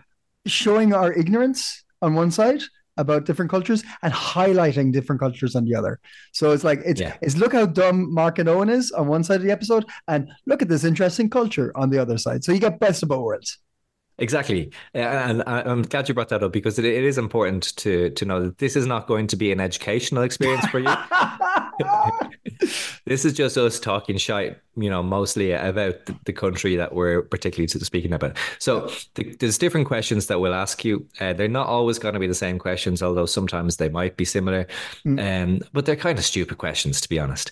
showing 0.47 0.95
our 0.95 1.13
ignorance 1.13 1.85
on 2.01 2.15
one 2.15 2.31
side 2.31 2.63
about 2.99 3.25
different 3.25 3.51
cultures 3.51 3.83
and 4.03 4.13
highlighting 4.13 4.93
different 4.93 5.21
cultures 5.21 5.57
on 5.57 5.65
the 5.65 5.75
other. 5.75 5.99
So 6.33 6.53
it's 6.53 6.65
like 6.65 6.81
it's 6.85 7.01
Yeah. 7.01 7.17
it's 7.23 7.37
look 7.37 7.53
how 7.55 7.65
dumb 7.67 8.13
Mark 8.13 8.39
and 8.39 8.49
Eoin 8.49 8.71
is 8.71 8.93
on 8.93 9.09
one 9.09 9.25
side 9.25 9.37
of 9.37 9.43
the 9.43 9.51
episode, 9.51 9.87
and 10.07 10.29
look 10.47 10.61
at 10.61 10.69
this 10.69 10.85
interesting 10.85 11.31
culture 11.31 11.73
on 11.75 11.89
the 11.91 11.99
other 11.99 12.19
side. 12.19 12.45
So 12.45 12.53
you 12.53 12.61
get 12.61 12.79
best 12.79 13.03
of 13.03 13.09
both 13.09 13.25
worlds. 13.25 13.59
Exactly, 14.21 14.73
and 14.95 15.45
I'm 15.47 15.83
glad 15.83 16.09
you 16.09 16.15
brought 16.15 16.29
that 16.31 16.43
up 16.43 16.53
because 16.53 16.77
it, 16.77 16.85
it 16.85 17.05
is 17.05 17.19
important 17.19 17.77
to 17.77 18.11
to 18.11 18.25
know 18.25 18.43
that 18.43 18.59
this 18.59 18.75
is 18.75 18.85
not 18.85 19.07
going 19.07 19.29
to 19.29 19.37
be 19.37 19.53
an 19.53 19.61
educational 19.61 20.25
experience 20.25 20.67
for 20.67 20.81
you. 20.81 20.93
this 23.05 23.25
is 23.25 23.33
just 23.33 23.57
us 23.57 23.81
talking 23.81 24.17
shite, 24.17 24.59
you 24.77 24.91
know, 24.91 25.03
mostly 25.03 25.53
about 25.53 26.07
the, 26.07 26.17
the 26.25 26.33
country 26.33 26.77
that 26.77 26.95
we're 26.95 27.23
particularly 27.23 27.69
speaking 27.69 28.13
about. 28.13 28.37
So 28.59 28.91
th- 29.15 29.39
there's 29.39 29.59
different 29.59 29.87
questions 29.87 30.27
that 30.27 30.41
we'll 30.41 30.55
ask 30.55 30.85
you. 30.85 31.07
Uh, 31.21 31.33
they're 31.33 31.49
not 31.49 31.67
always 31.67 31.99
going 31.99 32.15
to 32.15 32.21
be 32.21 32.27
the 32.27 32.35
same 32.35 32.59
questions, 32.59 33.03
although 33.03 33.27
sometimes 33.27 33.77
they 33.77 33.89
might 33.89 34.17
be 34.17 34.25
similar. 34.25 34.67
Um, 35.21 35.61
but 35.73 35.87
they're 35.87 35.97
kind 35.97 36.19
of 36.19 36.25
stupid 36.25 36.59
questions, 36.59 37.01
to 37.01 37.09
be 37.09 37.19
honest. 37.19 37.51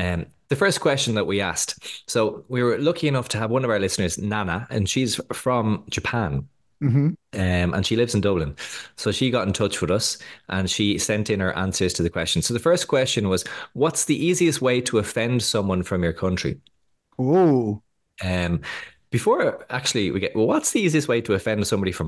Um, 0.00 0.26
the 0.48 0.56
first 0.56 0.80
question 0.80 1.14
that 1.14 1.26
we 1.26 1.40
asked, 1.40 2.10
so 2.10 2.44
we 2.48 2.62
were 2.62 2.78
lucky 2.78 3.06
enough 3.06 3.28
to 3.30 3.38
have 3.38 3.50
one 3.50 3.64
of 3.64 3.70
our 3.70 3.78
listeners, 3.78 4.16
Nana, 4.18 4.66
and 4.70 4.88
she's 4.88 5.20
from 5.32 5.84
Japan. 5.90 6.48
Hmm 6.80 7.08
Um, 7.34 7.74
and 7.74 7.84
she 7.86 7.96
lives 7.96 8.14
in 8.14 8.20
Dublin. 8.22 8.56
So 8.96 9.12
she 9.12 9.30
got 9.30 9.46
in 9.46 9.52
touch 9.52 9.80
with 9.82 9.90
us 9.90 10.18
and 10.48 10.70
she 10.70 10.98
sent 10.98 11.28
in 11.30 11.40
her 11.40 11.52
answers 11.56 11.92
to 11.94 12.02
the 12.02 12.10
question. 12.10 12.40
So 12.42 12.54
the 12.54 12.60
first 12.60 12.88
question 12.88 13.28
was, 13.28 13.44
What's 13.74 14.06
the 14.06 14.16
easiest 14.16 14.62
way 14.62 14.80
to 14.82 14.98
offend 14.98 15.42
someone 15.42 15.82
from 15.82 16.02
your 16.02 16.14
country? 16.14 16.60
Oh, 17.18 17.82
Um, 18.24 18.60
before 19.10 19.64
actually 19.70 20.10
we 20.10 20.20
get, 20.20 20.34
well, 20.36 20.46
what's 20.46 20.72
the 20.72 20.80
easiest 20.80 21.08
way 21.08 21.20
to 21.22 21.34
offend 21.34 21.66
somebody 21.66 21.92
from? 21.92 22.07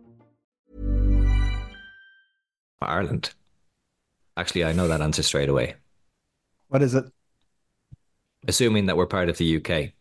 Ireland? 2.89 3.33
Actually, 4.37 4.65
I 4.65 4.71
know 4.73 4.87
that 4.87 5.01
answer 5.01 5.23
straight 5.23 5.49
away, 5.49 5.75
what 6.69 6.81
is 6.81 6.95
it? 6.95 7.05
assuming 8.47 8.87
that 8.87 8.97
we're 8.97 9.05
part 9.05 9.29
of 9.29 9.37
the 9.37 9.57
UK. 9.57 9.91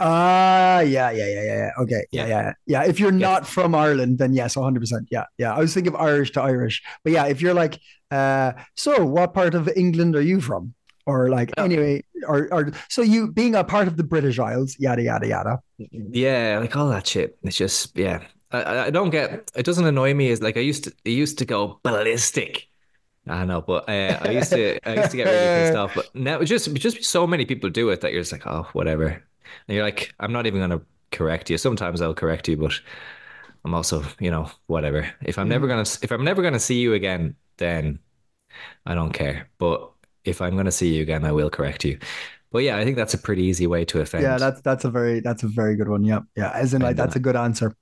Ah, 0.00 0.80
yeah, 0.80 1.10
yeah, 1.10 1.26
yeah, 1.26 1.42
yeah, 1.42 1.56
yeah. 1.56 1.70
Okay, 1.82 2.04
yeah, 2.10 2.26
Yeah. 2.26 2.28
yeah, 2.42 2.52
yeah. 2.66 2.84
If 2.84 2.98
you're 3.00 3.12
not 3.12 3.46
from 3.46 3.74
Ireland, 3.74 4.18
then 4.18 4.32
yes, 4.32 4.56
100%. 4.56 5.06
Yeah, 5.10 5.24
yeah. 5.38 5.54
I 5.54 5.58
was 5.60 5.74
thinking 5.74 5.94
of 5.94 6.00
Irish 6.00 6.32
to 6.32 6.42
Irish, 6.42 6.82
but 7.04 7.12
yeah, 7.12 7.26
if 7.26 7.40
you're 7.40 7.54
like, 7.54 7.78
uh, 8.10 8.52
so 8.76 9.04
what 9.04 9.34
part 9.34 9.54
of 9.54 9.68
England 9.76 10.16
are 10.16 10.20
you 10.22 10.40
from? 10.40 10.74
Or 11.06 11.28
like, 11.28 11.50
Oh. 11.58 11.64
anyway, 11.64 12.02
or 12.28 12.48
or 12.52 12.72
so 12.88 13.02
you 13.02 13.32
being 13.32 13.54
a 13.54 13.64
part 13.64 13.88
of 13.88 13.96
the 13.96 14.04
British 14.04 14.38
Isles, 14.38 14.76
yada 14.78 15.02
yada 15.02 15.26
yada. 15.26 15.58
Yeah, 15.78 16.58
like 16.60 16.76
all 16.76 16.88
that 16.90 17.06
shit. 17.06 17.36
It's 17.42 17.56
just 17.56 17.96
yeah. 17.96 18.22
I- 18.50 18.62
I, 18.62 18.84
I 18.86 18.90
don't 18.90 19.10
get. 19.10 19.50
It 19.54 19.64
doesn't 19.64 19.84
annoy 19.86 20.14
me 20.14 20.30
as 20.30 20.42
like 20.42 20.56
I 20.56 20.60
used 20.60 20.84
to. 20.84 20.92
It 21.04 21.10
used 21.12 21.38
to 21.38 21.44
go 21.44 21.80
ballistic. 21.82 22.68
I 23.28 23.44
know, 23.44 23.60
but 23.62 23.88
uh, 23.88 24.18
I 24.22 24.30
used 24.30 24.52
to. 24.52 24.78
I 24.88 24.94
used 24.96 25.10
to 25.12 25.16
get 25.16 25.28
really 25.28 25.48
pissed 25.50 25.74
off. 25.74 25.94
But 25.94 26.14
now, 26.14 26.42
just 26.42 26.72
just 26.74 27.04
so 27.04 27.26
many 27.26 27.46
people 27.46 27.70
do 27.70 27.90
it 27.90 28.00
that 28.02 28.12
you're 28.12 28.22
just 28.22 28.32
like, 28.32 28.46
oh, 28.46 28.68
whatever. 28.72 29.08
And 29.08 29.74
you're 29.76 29.84
like, 29.84 30.14
I'm 30.20 30.32
not 30.32 30.46
even 30.46 30.60
gonna 30.60 30.82
correct 31.12 31.50
you. 31.50 31.58
Sometimes 31.58 32.02
I'll 32.02 32.14
correct 32.14 32.48
you, 32.48 32.56
but 32.56 32.80
I'm 33.64 33.74
also, 33.74 34.04
you 34.20 34.30
know, 34.30 34.50
whatever. 34.66 35.10
If 35.22 35.38
I'm 35.38 35.48
never 35.48 35.66
gonna, 35.68 35.82
if 35.82 36.10
I'm 36.12 36.24
never 36.24 36.42
gonna 36.42 36.60
see 36.60 36.80
you 36.80 36.94
again, 36.94 37.36
then 37.58 37.98
I 38.86 38.94
don't 38.94 39.12
care. 39.12 39.48
But 39.58 39.92
if 40.24 40.40
I'm 40.42 40.56
gonna 40.56 40.72
see 40.72 40.94
you 40.94 41.02
again, 41.02 41.24
I 41.24 41.32
will 41.32 41.50
correct 41.50 41.84
you. 41.84 41.98
But 42.52 42.60
yeah, 42.64 42.76
I 42.78 42.84
think 42.84 42.96
that's 42.96 43.14
a 43.14 43.18
pretty 43.18 43.44
easy 43.44 43.66
way 43.66 43.84
to 43.86 44.00
offend. 44.00 44.24
Yeah, 44.24 44.38
that's 44.38 44.60
that's 44.62 44.84
a 44.84 44.90
very 44.90 45.20
that's 45.20 45.42
a 45.44 45.48
very 45.48 45.76
good 45.76 45.88
one. 45.88 46.04
Yeah, 46.04 46.20
yeah. 46.36 46.50
As 46.52 46.74
in, 46.74 46.82
like, 46.82 46.96
that's 46.96 47.16
a 47.16 47.20
good 47.20 47.36
answer. 47.36 47.74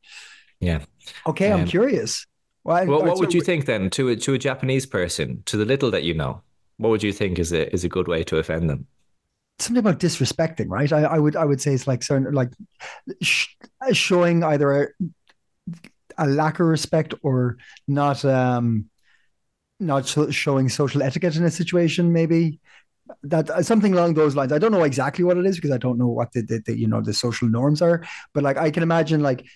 Yeah. 0.61 0.85
Okay, 1.27 1.53
I'm 1.53 1.63
um, 1.63 1.67
curious. 1.67 2.27
Well, 2.65 2.87
What, 2.87 3.03
or 3.03 3.07
what 3.09 3.19
would 3.19 3.35
you 3.35 3.41
think 3.41 3.67
then 3.67 3.91
to 3.91 4.09
a, 4.11 4.17
to 4.17 4.35
a 4.35 4.39
Japanese 4.39 4.87
person, 4.87 5.43
to 5.47 5.57
the 5.57 5.65
little 5.65 5.91
that 5.91 6.03
you 6.03 6.15
know? 6.15 6.43
What 6.77 6.91
would 6.91 7.03
you 7.03 7.13
think 7.13 7.39
is 7.39 7.53
a 7.53 7.73
is 7.73 7.85
a 7.85 7.89
good 7.89 8.09
way 8.09 8.23
to 8.25 8.39
offend 8.39 8.71
them? 8.71 8.87
something 9.59 9.81
about 9.81 9.99
disrespecting, 9.99 10.67
right? 10.69 10.93
I, 10.93 11.03
I 11.03 11.19
would 11.19 11.37
I 11.37 11.45
would 11.45 11.61
say 11.61 11.75
it's 11.75 11.87
like 11.87 12.03
certain 12.03 12.33
like 12.33 12.53
sh- 13.23 13.49
showing 13.93 14.45
either 14.45 14.85
a, 14.85 14.89
a 16.17 16.27
lack 16.27 16.61
of 16.61 16.67
respect 16.67 17.15
or 17.23 17.57
not 17.87 18.25
um 18.25 18.89
not 19.81 20.07
so, 20.07 20.31
showing 20.31 20.69
social 20.69 21.03
etiquette 21.03 21.37
in 21.37 21.45
a 21.45 21.51
situation, 21.51 22.13
maybe 22.13 22.61
that 23.23 23.49
uh, 23.51 23.63
something 23.63 23.93
along 23.93 24.15
those 24.15 24.35
lines. 24.37 24.53
I 24.53 24.59
don't 24.59 24.73
know 24.73 24.83
exactly 24.83 25.25
what 25.25 25.39
it 25.39 25.47
is 25.47 25.57
because 25.57 25.71
I 25.71 25.79
don't 25.79 25.99
know 25.99 26.09
what 26.09 26.33
the, 26.33 26.43
the, 26.43 26.63
the 26.65 26.79
you 26.79 26.87
know 26.87 27.01
the 27.01 27.15
social 27.15 27.49
norms 27.49 27.83
are, 27.83 28.05
but 28.35 28.45
like 28.45 28.57
I 28.57 28.71
can 28.71 28.83
imagine 28.83 29.23
like 29.23 29.47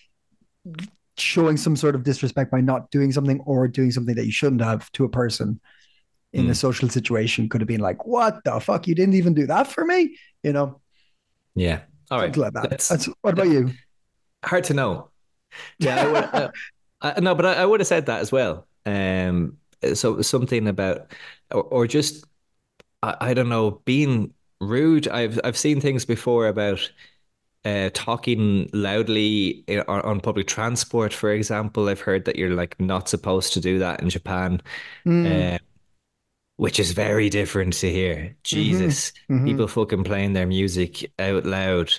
showing 1.16 1.56
some 1.56 1.76
sort 1.76 1.94
of 1.94 2.02
disrespect 2.04 2.50
by 2.50 2.60
not 2.60 2.90
doing 2.90 3.12
something 3.12 3.40
or 3.40 3.68
doing 3.68 3.90
something 3.90 4.14
that 4.14 4.24
you 4.26 4.32
shouldn't 4.32 4.62
have 4.62 4.90
to 4.92 5.04
a 5.04 5.08
person 5.08 5.60
in 6.32 6.46
a 6.48 6.52
Mm. 6.52 6.56
social 6.56 6.88
situation 6.88 7.48
could 7.48 7.60
have 7.60 7.68
been 7.68 7.80
like, 7.82 8.06
"What 8.06 8.42
the 8.44 8.58
fuck? 8.60 8.86
You 8.88 8.94
didn't 8.94 9.14
even 9.14 9.34
do 9.34 9.46
that 9.46 9.66
for 9.66 9.84
me," 9.84 10.16
you 10.42 10.52
know, 10.52 10.80
Yeah. 11.54 11.80
All 12.10 12.18
right. 12.18 12.26
something 12.34 12.42
like 12.42 12.52
that. 12.54 12.70
Let's- 12.70 12.88
That's 12.88 13.06
what 13.20 13.34
about 13.34 13.48
you? 13.48 13.70
hard 14.44 14.64
to 14.64 14.74
know. 14.74 15.10
Yeah. 15.78 16.00
I 16.02 16.06
would, 16.06 16.24
uh, 16.34 16.50
I, 17.02 17.20
no, 17.20 17.34
but 17.34 17.44
I, 17.46 17.54
I 17.54 17.66
would 17.66 17.80
have 17.80 17.86
said 17.86 18.06
that 18.06 18.20
as 18.20 18.32
well. 18.32 18.66
Um, 18.86 19.58
so 19.94 20.22
something 20.22 20.66
about, 20.68 21.12
or, 21.50 21.62
or 21.62 21.86
just, 21.86 22.24
I, 23.02 23.16
I 23.20 23.34
don't 23.34 23.48
know, 23.50 23.82
being 23.84 24.32
rude. 24.60 25.08
I've 25.08 25.38
I've 25.44 25.56
seen 25.58 25.80
things 25.80 26.04
before 26.06 26.46
about 26.48 26.90
uh, 27.64 27.90
talking 27.94 28.68
loudly 28.72 29.64
on, 29.88 30.00
on 30.02 30.20
public 30.20 30.46
transport, 30.46 31.12
for 31.12 31.32
example. 31.32 31.88
I've 31.88 32.00
heard 32.00 32.24
that 32.24 32.36
you're 32.36 32.50
like 32.50 32.78
not 32.80 33.08
supposed 33.08 33.52
to 33.54 33.60
do 33.60 33.78
that 33.80 34.02
in 34.02 34.10
Japan, 34.10 34.60
Mm. 35.06 35.54
uh, 35.54 35.58
which 36.56 36.78
is 36.78 36.92
very 36.92 37.28
different 37.30 37.72
to 37.74 37.90
here. 37.90 38.36
Jesus, 38.44 39.12
mhm. 39.30 39.44
people 39.46 39.66
fucking 39.68 40.04
playing 40.04 40.32
their 40.34 40.46
music 40.46 41.12
out 41.18 41.44
loud, 41.46 41.92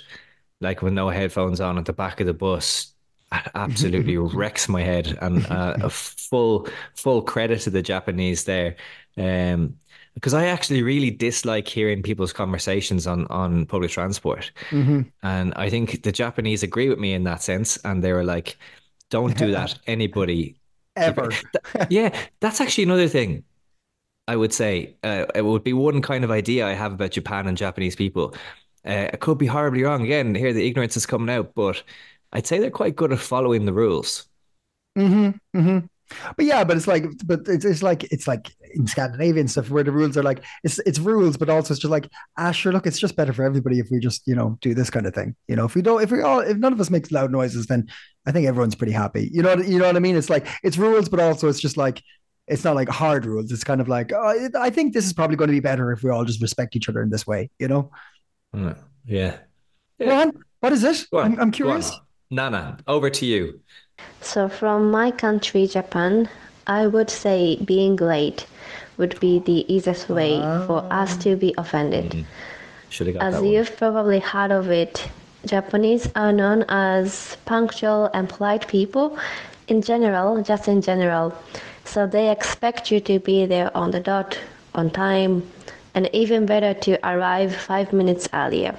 like 0.61 0.81
with 0.81 0.93
no 0.93 1.09
headphones 1.09 1.59
on 1.61 1.77
at 1.77 1.85
the 1.85 1.93
back 1.93 2.19
of 2.19 2.27
the 2.27 2.33
bus. 2.33 2.93
Absolutely 3.55 4.17
wrecks 4.37 4.69
my 4.69 4.81
head, 4.81 5.17
and 5.21 5.45
uh, 5.47 5.77
a 5.81 5.89
full 5.89 6.67
full 6.95 7.21
credit 7.23 7.61
to 7.61 7.69
the 7.71 7.81
Japanese 7.81 8.43
there. 8.45 8.75
Um, 9.17 9.77
because 10.13 10.33
I 10.33 10.45
actually 10.45 10.83
really 10.83 11.11
dislike 11.11 11.67
hearing 11.67 12.03
people's 12.03 12.33
conversations 12.33 13.07
on 13.07 13.27
on 13.27 13.65
public 13.65 13.91
transport. 13.91 14.51
Mhm. 14.71 15.11
And 15.23 15.53
I 15.55 15.69
think 15.69 16.03
the 16.03 16.11
Japanese 16.11 16.63
agree 16.63 16.89
with 16.89 16.99
me 16.99 17.13
in 17.13 17.23
that 17.25 17.41
sense. 17.43 17.77
And 17.85 18.03
they 18.03 18.13
were 18.13 18.23
like, 18.23 18.57
don't 19.09 19.37
do 19.37 19.51
that. 19.51 19.79
Anybody. 19.87 20.55
Ever. 20.95 21.31
Yeah, 21.89 22.15
that's 22.39 22.61
actually 22.61 22.85
another 22.85 23.07
thing 23.07 23.43
I 24.27 24.35
would 24.35 24.53
say. 24.53 24.95
Uh, 25.03 25.25
it 25.35 25.43
would 25.43 25.63
be 25.63 25.73
one 25.73 26.01
kind 26.01 26.23
of 26.23 26.31
idea 26.31 26.67
I 26.67 26.73
have 26.73 26.93
about 26.93 27.11
Japan 27.11 27.47
and 27.47 27.57
Japanese 27.57 27.95
people. 27.95 28.33
Uh, 28.85 29.09
I 29.13 29.17
could 29.17 29.37
be 29.37 29.47
horribly 29.47 29.83
wrong. 29.83 30.03
Again, 30.03 30.35
here 30.35 30.53
the 30.53 30.65
ignorance 30.67 30.97
is 30.97 31.05
coming 31.05 31.29
out, 31.33 31.53
but 31.55 31.83
I'd 32.31 32.47
say 32.47 32.59
they're 32.59 32.71
quite 32.71 32.95
good 32.95 33.11
at 33.13 33.19
following 33.19 33.65
the 33.65 33.73
rules. 33.73 34.27
hmm 34.95 35.31
hmm 35.53 35.87
But 36.35 36.45
yeah, 36.45 36.63
but 36.63 36.77
it's 36.77 36.87
like, 36.87 37.05
but 37.25 37.41
it's, 37.47 37.65
it's 37.65 37.83
like 37.83 38.03
it's 38.05 38.27
like 38.27 38.51
in 38.75 38.87
Scandinavian 38.87 39.47
stuff 39.47 39.69
where 39.69 39.83
the 39.83 39.91
rules 39.91 40.17
are 40.17 40.23
like 40.23 40.43
it's 40.63 40.79
it's 40.79 40.99
rules, 40.99 41.37
but 41.37 41.49
also 41.49 41.73
it's 41.73 41.81
just 41.81 41.91
like 41.91 42.09
ah, 42.37 42.51
sure, 42.51 42.71
look, 42.71 42.85
it's 42.87 42.99
just 42.99 43.15
better 43.15 43.33
for 43.33 43.43
everybody 43.43 43.79
if 43.79 43.87
we 43.91 43.99
just 43.99 44.23
you 44.27 44.35
know 44.35 44.57
do 44.61 44.73
this 44.73 44.89
kind 44.89 45.05
of 45.05 45.13
thing. 45.13 45.35
You 45.47 45.55
know, 45.55 45.65
if 45.65 45.75
we 45.75 45.81
don't, 45.81 46.01
if 46.01 46.11
we 46.11 46.21
all, 46.21 46.39
if 46.39 46.57
none 46.57 46.73
of 46.73 46.79
us 46.81 46.89
makes 46.89 47.11
loud 47.11 47.31
noises, 47.31 47.67
then 47.67 47.87
I 48.25 48.31
think 48.31 48.47
everyone's 48.47 48.75
pretty 48.75 48.93
happy. 48.93 49.29
You 49.33 49.41
know, 49.43 49.55
what- 49.55 49.67
you 49.67 49.79
know 49.79 49.85
what 49.87 49.95
I 49.95 49.99
mean? 49.99 50.15
It's 50.15 50.29
like 50.29 50.47
it's 50.63 50.77
rules, 50.77 51.09
but 51.09 51.19
also 51.19 51.47
it's 51.49 51.59
just 51.61 51.77
like 51.77 52.01
it's 52.47 52.63
not 52.63 52.75
like 52.75 52.89
hard 52.89 53.25
rules. 53.25 53.51
It's 53.51 53.63
kind 53.63 53.79
of 53.81 53.87
like 53.87 54.11
oh, 54.13 54.49
I 54.59 54.69
think 54.69 54.93
this 54.93 55.05
is 55.05 55.13
probably 55.13 55.35
going 55.37 55.47
to 55.49 55.53
be 55.53 55.59
better 55.61 55.91
if 55.91 56.03
we 56.03 56.09
all 56.09 56.25
just 56.25 56.41
respect 56.41 56.75
each 56.75 56.89
other 56.89 57.01
in 57.01 57.09
this 57.09 57.25
way. 57.27 57.49
You 57.59 57.67
know, 57.67 57.91
Yeah. 59.05 59.37
Ron, 59.99 60.43
what 60.59 60.73
is 60.73 60.83
it? 60.83 61.05
I'm, 61.25 61.39
I'm 61.39 61.51
curious. 61.51 61.91
Nana, 62.29 62.77
over 62.87 63.09
to 63.09 63.25
you. 63.25 63.61
So, 64.21 64.47
from 64.47 64.91
my 64.91 65.11
country, 65.11 65.67
Japan, 65.67 66.29
I 66.65 66.87
would 66.87 67.09
say 67.09 67.57
being 67.57 67.95
late 67.97 68.45
would 68.97 69.19
be 69.19 69.39
the 69.39 69.65
easiest 69.73 70.09
way 70.09 70.39
for 70.67 70.85
ah. 70.89 71.01
us 71.01 71.17
to 71.17 71.35
be 71.35 71.53
offended. 71.57 72.11
Mm-hmm. 72.11 72.21
Should 72.89 73.07
have 73.07 73.15
got 73.17 73.23
As 73.23 73.41
that 73.41 73.47
you've 73.47 73.75
probably 73.77 74.19
heard 74.19 74.51
of 74.51 74.69
it, 74.69 75.07
Japanese 75.45 76.09
are 76.15 76.31
known 76.31 76.63
as 76.69 77.37
punctual 77.45 78.09
and 78.13 78.29
polite 78.29 78.67
people 78.67 79.17
in 79.67 79.81
general, 79.81 80.41
just 80.41 80.67
in 80.67 80.81
general. 80.81 81.33
So 81.83 82.07
they 82.07 82.31
expect 82.31 82.91
you 82.91 82.99
to 83.01 83.19
be 83.19 83.45
there 83.45 83.75
on 83.75 83.91
the 83.91 83.99
dot, 83.99 84.39
on 84.73 84.89
time, 84.89 85.43
and 85.95 86.09
even 86.13 86.45
better 86.45 86.73
to 86.73 86.97
arrive 87.07 87.55
five 87.55 87.91
minutes 87.91 88.29
earlier. 88.33 88.75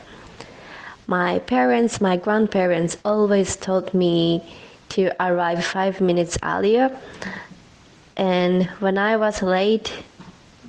My 1.06 1.38
parents, 1.40 2.00
my 2.00 2.16
grandparents 2.16 2.96
always 3.04 3.56
told 3.56 3.92
me 3.92 4.42
to 4.94 5.10
arrive 5.20 5.64
five 5.64 6.00
minutes 6.00 6.38
earlier. 6.42 6.90
And 8.16 8.66
when 8.78 8.96
I 8.98 9.16
was 9.16 9.42
late, 9.42 9.92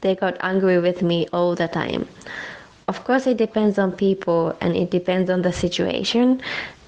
they 0.02 0.16
got 0.16 0.38
angry 0.42 0.80
with 0.80 1.02
me 1.02 1.28
all 1.32 1.56
the 1.56 1.68
time. 1.68 2.08
Of 2.88 3.04
course, 3.04 3.26
it 3.28 3.38
depends 3.38 3.78
on 3.80 3.92
people 3.92 4.56
and 4.62 4.76
it 4.76 4.92
depends 4.92 5.30
on 5.30 5.42
the 5.42 5.54
situation, 5.54 6.42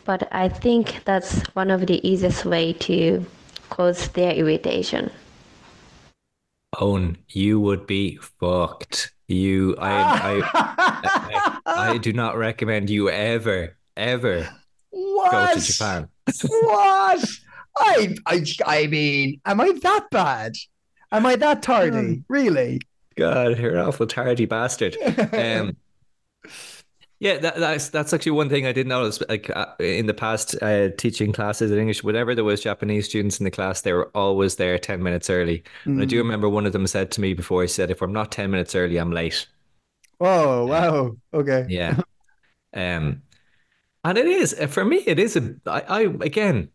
but 0.05 0.27
I 0.31 0.49
think 0.49 1.01
that's 1.05 1.41
one 1.53 1.71
of 1.71 1.87
the 1.87 1.97
easiest 2.07 2.45
way 2.45 2.73
to 2.73 3.25
cause 3.69 4.07
their 4.09 4.33
irritation. 4.33 5.09
Eoin, 6.75 7.17
you 7.29 7.59
would 7.59 7.87
be 7.87 8.17
fucked. 8.17 9.13
You, 9.27 9.75
I, 9.77 10.41
I, 10.43 11.59
I, 11.65 11.91
I 11.93 11.97
do 11.97 12.13
not 12.13 12.37
recommend 12.37 12.89
you 12.89 13.09
ever, 13.09 13.77
ever 13.95 14.47
What? 14.91 15.31
go 15.31 15.53
to 15.53 15.59
Japan. 15.59 16.09
What? 16.47 17.25
I, 17.77 18.15
I, 18.25 18.45
I 18.65 18.87
mean, 18.87 19.41
am 19.45 19.61
I 19.61 19.71
that 19.83 20.07
bad? 20.11 20.55
Am 21.11 21.25
I 21.25 21.35
that 21.37 21.61
tardy? 21.63 22.23
Really? 22.27 22.79
God, 23.15 23.59
you're 23.59 23.75
an 23.77 23.87
awful 23.87 24.07
tardy 24.07 24.45
bastard. 24.45 24.97
Um, 25.35 25.77
yeah, 27.19 27.37
that, 27.39 27.57
that's 27.57 27.89
that's 27.89 28.13
actually 28.13 28.33
one 28.33 28.49
thing 28.49 28.67
I 28.67 28.71
did 28.71 28.85
notice. 28.87 29.21
Like 29.27 29.49
uh, 29.49 29.73
in 29.79 30.05
the 30.05 30.13
past, 30.13 30.55
uh, 30.61 30.89
teaching 30.97 31.31
classes 31.33 31.71
in 31.71 31.79
English, 31.79 32.03
whenever 32.03 32.35
there 32.35 32.43
was 32.43 32.61
Japanese 32.61 33.05
students 33.07 33.39
in 33.39 33.43
the 33.43 33.51
class, 33.51 33.81
they 33.81 33.93
were 33.93 34.11
always 34.15 34.55
there 34.57 34.77
ten 34.77 35.01
minutes 35.01 35.29
early. 35.29 35.63
And 35.95 36.03
I 36.03 36.05
do 36.05 36.17
Mm. 36.17 36.23
remember 36.23 36.47
one 36.49 36.65
of 36.67 36.73
them 36.73 36.85
said 36.87 37.11
to 37.11 37.21
me 37.21 37.33
before. 37.33 37.63
He 37.63 37.67
said, 37.67 37.89
"If 37.89 38.01
I'm 38.03 38.13
not 38.13 38.31
ten 38.31 38.51
minutes 38.51 38.75
early, 38.75 38.97
I'm 38.97 39.11
late." 39.11 39.47
Oh, 40.19 40.65
wow. 40.67 41.17
Okay. 41.33 41.67
Yeah. 41.67 41.97
Um, 42.73 43.23
and 44.09 44.17
it 44.17 44.27
is 44.27 44.53
for 44.69 44.83
me. 44.85 44.97
It 45.05 45.19
is 45.19 45.35
a. 45.35 45.55
I, 45.65 45.81
I 45.81 46.01
again 46.01 46.69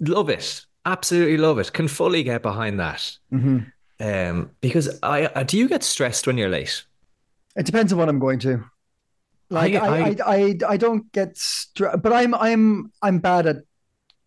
love 0.00 0.28
it. 0.28 0.64
Absolutely 0.84 1.36
love 1.36 1.58
it. 1.58 1.72
Can 1.72 1.88
fully 1.88 2.22
get 2.22 2.42
behind 2.42 2.80
that. 2.80 3.16
hmm 3.30 3.58
Um, 4.00 4.50
because 4.60 4.98
I, 5.02 5.28
I 5.34 5.42
do 5.42 5.58
you 5.58 5.68
get 5.68 5.82
stressed 5.82 6.26
when 6.26 6.38
you're 6.38 6.48
late? 6.48 6.84
It 7.56 7.66
depends 7.66 7.92
on 7.92 7.98
what 7.98 8.08
I'm 8.08 8.18
going 8.20 8.38
to. 8.40 8.64
Like 9.50 9.74
I- 9.74 9.86
I, 9.86 9.98
I, 9.98 10.16
I, 10.36 10.54
I 10.68 10.76
don't 10.76 11.10
get 11.12 11.34
stre- 11.34 12.00
but 12.00 12.12
I'm, 12.12 12.34
I'm, 12.34 12.92
I'm 13.02 13.18
bad 13.18 13.46
at 13.46 13.56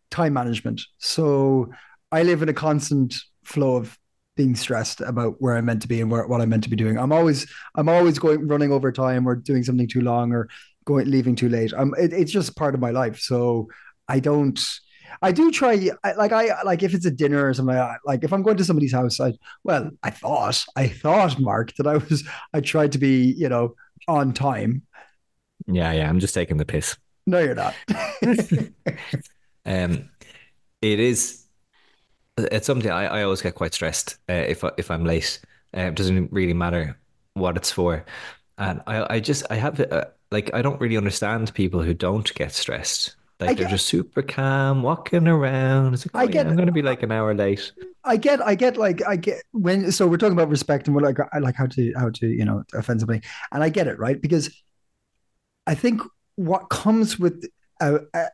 time 0.09 0.33
management. 0.33 0.81
So 0.97 1.71
I 2.11 2.23
live 2.23 2.41
in 2.41 2.49
a 2.49 2.53
constant 2.53 3.15
flow 3.43 3.77
of 3.77 3.97
being 4.35 4.55
stressed 4.55 4.99
about 5.01 5.35
where 5.41 5.55
I'm 5.55 5.65
meant 5.65 5.81
to 5.83 5.87
be 5.87 6.01
and 6.01 6.09
where, 6.11 6.27
what 6.27 6.41
I'm 6.41 6.49
meant 6.49 6.63
to 6.63 6.69
be 6.69 6.75
doing. 6.75 6.97
I'm 6.97 7.11
always, 7.11 7.47
I'm 7.75 7.87
always 7.87 8.19
going 8.19 8.47
running 8.47 8.71
over 8.71 8.91
time 8.91 9.27
or 9.27 9.35
doing 9.35 9.63
something 9.63 9.87
too 9.87 10.01
long 10.01 10.31
or 10.33 10.49
going 10.85 11.09
leaving 11.09 11.35
too 11.35 11.49
late. 11.49 11.73
I'm, 11.77 11.93
it, 11.97 12.13
it's 12.13 12.31
just 12.31 12.55
part 12.55 12.75
of 12.75 12.81
my 12.81 12.91
life. 12.91 13.19
So 13.19 13.67
I 14.07 14.19
don't. 14.19 14.59
I 15.21 15.33
do 15.33 15.51
try, 15.51 15.89
I, 16.05 16.13
like 16.13 16.31
I 16.31 16.61
like 16.63 16.83
if 16.83 16.93
it's 16.93 17.05
a 17.05 17.11
dinner 17.11 17.45
or 17.45 17.53
something 17.53 17.75
like. 17.75 17.99
Like 18.05 18.23
if 18.23 18.31
I'm 18.31 18.43
going 18.43 18.57
to 18.57 18.63
somebody's 18.63 18.93
house, 18.93 19.19
I 19.19 19.33
well, 19.63 19.91
I 20.03 20.09
thought, 20.09 20.63
I 20.75 20.87
thought, 20.87 21.39
Mark, 21.39 21.75
that 21.75 21.87
I 21.87 21.97
was, 21.97 22.23
I 22.53 22.61
tried 22.61 22.93
to 22.93 22.97
be, 22.97 23.33
you 23.37 23.49
know, 23.49 23.75
on 24.07 24.33
time. 24.33 24.83
Yeah, 25.67 25.91
yeah. 25.91 26.09
I'm 26.09 26.19
just 26.19 26.33
taking 26.33 26.57
the 26.57 26.65
piss. 26.65 26.97
No, 27.27 27.39
you're 27.39 27.55
not. 27.55 27.75
Um, 29.65 30.09
it 30.81 30.99
is. 30.99 31.45
It's 32.37 32.65
something 32.65 32.91
I, 32.91 33.05
I 33.05 33.23
always 33.23 33.41
get 33.41 33.55
quite 33.55 33.73
stressed 33.73 34.17
uh, 34.29 34.33
if 34.33 34.63
I, 34.63 34.71
if 34.77 34.89
I'm 34.89 35.05
late. 35.05 35.39
Uh, 35.75 35.81
it 35.81 35.95
doesn't 35.95 36.31
really 36.31 36.53
matter 36.53 36.99
what 37.33 37.57
it's 37.57 37.71
for, 37.71 38.05
and 38.57 38.81
I 38.87 39.15
I 39.15 39.19
just 39.19 39.45
I 39.49 39.55
have 39.55 39.79
uh, 39.79 40.05
like 40.31 40.53
I 40.53 40.61
don't 40.61 40.79
really 40.79 40.97
understand 40.97 41.53
people 41.53 41.81
who 41.81 41.93
don't 41.93 42.33
get 42.33 42.53
stressed. 42.53 43.15
Like 43.39 43.49
I 43.49 43.53
they're 43.53 43.65
get- 43.65 43.71
just 43.71 43.87
super 43.87 44.21
calm, 44.21 44.83
walking 44.83 45.27
around. 45.27 45.93
It's 45.93 46.05
like, 46.05 46.15
I 46.15 46.19
oh, 46.19 46.27
yeah, 46.27 46.31
get- 46.31 46.47
I'm 46.47 46.55
going 46.55 46.67
to 46.67 46.71
be 46.71 46.83
like 46.83 47.03
an 47.03 47.11
hour 47.11 47.33
late. 47.33 47.71
I 48.03 48.17
get, 48.17 48.41
I 48.41 48.55
get, 48.55 48.77
like, 48.77 49.05
I 49.07 49.15
get 49.15 49.43
when. 49.51 49.91
So 49.91 50.07
we're 50.07 50.17
talking 50.17 50.33
about 50.33 50.49
respect 50.49 50.87
and 50.87 50.95
we're 50.95 51.03
like, 51.03 51.17
I 51.33 51.37
like 51.37 51.55
how 51.55 51.67
to, 51.67 51.93
how 51.95 52.09
to, 52.09 52.27
you 52.27 52.45
know, 52.45 52.63
offend 52.73 52.99
somebody, 52.99 53.21
and 53.51 53.63
I 53.63 53.69
get 53.69 53.87
it, 53.87 53.99
right? 53.99 54.19
Because 54.19 54.49
I 55.67 55.75
think 55.75 56.01
what 56.35 56.69
comes 56.69 57.19
with, 57.19 57.47
uh, 57.79 57.99
uh, 58.13 58.25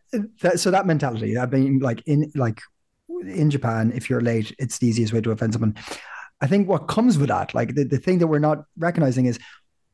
that, 0.41 0.61
so 0.61 0.71
that 0.71 0.85
mentality, 0.85 1.37
I 1.37 1.45
mean, 1.47 1.79
like 1.79 2.01
in, 2.05 2.31
like 2.35 2.61
in 3.09 3.49
Japan, 3.49 3.91
if 3.93 4.09
you're 4.09 4.21
late, 4.21 4.55
it's 4.57 4.77
the 4.77 4.87
easiest 4.87 5.11
way 5.11 5.19
to 5.19 5.31
offend 5.31 5.51
someone. 5.51 5.75
I 6.39 6.47
think 6.47 6.69
what 6.69 6.87
comes 6.87 7.17
with 7.17 7.27
that, 7.27 7.53
like 7.53 7.75
the, 7.75 7.83
the 7.83 7.97
thing 7.97 8.19
that 8.19 8.27
we're 8.27 8.39
not 8.39 8.63
recognizing 8.77 9.25
is 9.25 9.37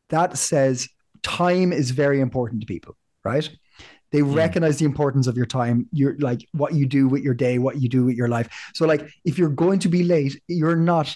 that 0.09 0.37
says 0.37 0.87
time 1.23 1.73
is 1.73 1.91
very 1.91 2.19
important 2.19 2.61
to 2.61 2.67
people, 2.67 2.95
right? 3.23 3.49
They 4.11 4.21
recognize 4.21 4.77
the 4.77 4.85
importance 4.85 5.25
of 5.25 5.35
your 5.35 5.47
time, 5.47 5.87
your 5.91 6.15
like 6.19 6.47
what 6.51 6.73
you 6.75 6.85
do 6.85 7.07
with 7.07 7.23
your 7.23 7.33
day, 7.33 7.57
what 7.57 7.81
you 7.81 7.89
do 7.89 8.05
with 8.05 8.15
your 8.15 8.27
life. 8.27 8.47
So 8.75 8.85
like 8.85 9.09
if 9.25 9.39
you're 9.39 9.49
going 9.49 9.79
to 9.79 9.89
be 9.89 10.03
late, 10.03 10.39
you're 10.47 10.75
not 10.75 11.15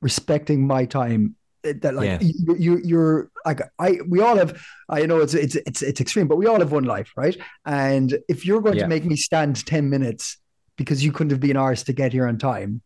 respecting 0.00 0.66
my 0.66 0.86
time. 0.86 1.36
Uh, 1.66 1.74
That 1.82 1.94
like 1.94 2.10
Yeah. 2.10 2.18
you, 2.20 2.56
you 2.58 2.80
you're 2.84 3.30
like 3.44 3.60
I 3.78 3.98
we 4.08 4.20
all 4.20 4.36
have 4.36 4.62
I 4.88 5.04
know 5.06 5.20
it's 5.20 5.34
it's 5.34 5.56
it's 5.56 5.82
it's 5.82 6.00
extreme, 6.00 6.28
but 6.28 6.36
we 6.36 6.46
all 6.46 6.60
have 6.60 6.72
one 6.72 6.84
life, 6.84 7.12
right? 7.16 7.36
And 7.66 8.16
if 8.28 8.46
you're 8.46 8.62
going 8.62 8.76
Yeah. 8.76 8.84
to 8.84 8.88
make 8.88 9.04
me 9.04 9.16
stand 9.16 9.66
10 9.66 9.90
minutes 9.90 10.38
because 10.76 11.04
you 11.04 11.12
couldn't 11.12 11.30
have 11.32 11.40
been 11.40 11.56
ours 11.56 11.82
to 11.84 11.92
get 11.92 12.12
here 12.12 12.26
on 12.26 12.38
time, 12.38 12.80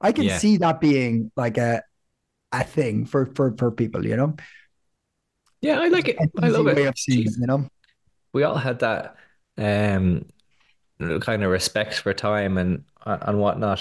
I 0.00 0.12
can 0.12 0.26
Yeah. 0.26 0.38
see 0.38 0.58
that 0.58 0.80
being 0.80 1.32
like 1.36 1.58
a 1.58 1.82
a 2.52 2.62
thing 2.64 3.06
for 3.06 3.26
for 3.34 3.54
for 3.58 3.70
people, 3.72 4.06
you 4.06 4.16
know? 4.16 4.36
Yeah, 5.64 5.80
I 5.80 5.88
like 5.88 6.08
it. 6.08 6.18
I 6.42 6.48
love 6.48 6.68
easy 6.68 6.82
it. 6.82 6.86
of 6.88 6.98
seeing 6.98 7.26
it, 7.26 7.32
you 7.40 7.46
know? 7.46 7.66
we 8.34 8.42
all 8.42 8.56
had 8.56 8.80
that 8.80 9.16
um 9.56 10.26
kind 11.20 11.42
of 11.42 11.50
respect 11.50 11.94
for 11.94 12.12
time 12.12 12.58
and 12.58 12.84
and 13.06 13.38
whatnot. 13.38 13.80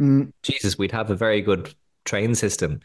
Mm. 0.00 0.32
Jesus, 0.42 0.78
we'd 0.78 0.92
have 0.92 1.10
a 1.10 1.16
very 1.16 1.40
good 1.42 1.74
train 2.04 2.36
system. 2.36 2.80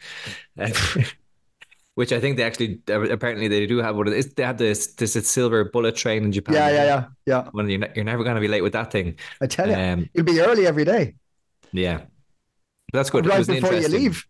Which 1.94 2.12
I 2.12 2.20
think 2.20 2.38
they 2.38 2.44
actually 2.44 2.80
apparently 2.88 3.46
they 3.46 3.66
do 3.66 3.78
have 3.78 3.94
one 3.94 4.08
of 4.08 4.12
this. 4.14 4.32
They 4.34 4.42
have 4.42 4.58
this 4.58 4.94
this 4.94 5.12
silver 5.28 5.64
bullet 5.64 5.94
train 5.94 6.24
in 6.24 6.32
Japan. 6.32 6.54
Yeah, 6.54 6.70
yeah, 6.70 6.84
yeah, 6.84 7.04
yeah. 7.26 7.48
When 7.52 7.68
you're, 7.68 7.86
you're 7.94 8.04
never 8.04 8.24
going 8.24 8.36
to 8.36 8.40
be 8.40 8.48
late 8.48 8.62
with 8.62 8.72
that 8.72 8.90
thing. 8.90 9.16
I 9.40 9.46
tell 9.46 9.68
you, 9.68 9.74
Um, 9.74 10.08
you'll 10.14 10.24
be 10.24 10.40
early 10.40 10.66
every 10.66 10.84
day. 10.84 11.14
Yeah, 11.72 12.00
that's 12.92 13.10
good. 13.10 13.26
Right 13.26 13.46
before 13.46 13.74
you 13.74 13.88
leave. 13.88 14.24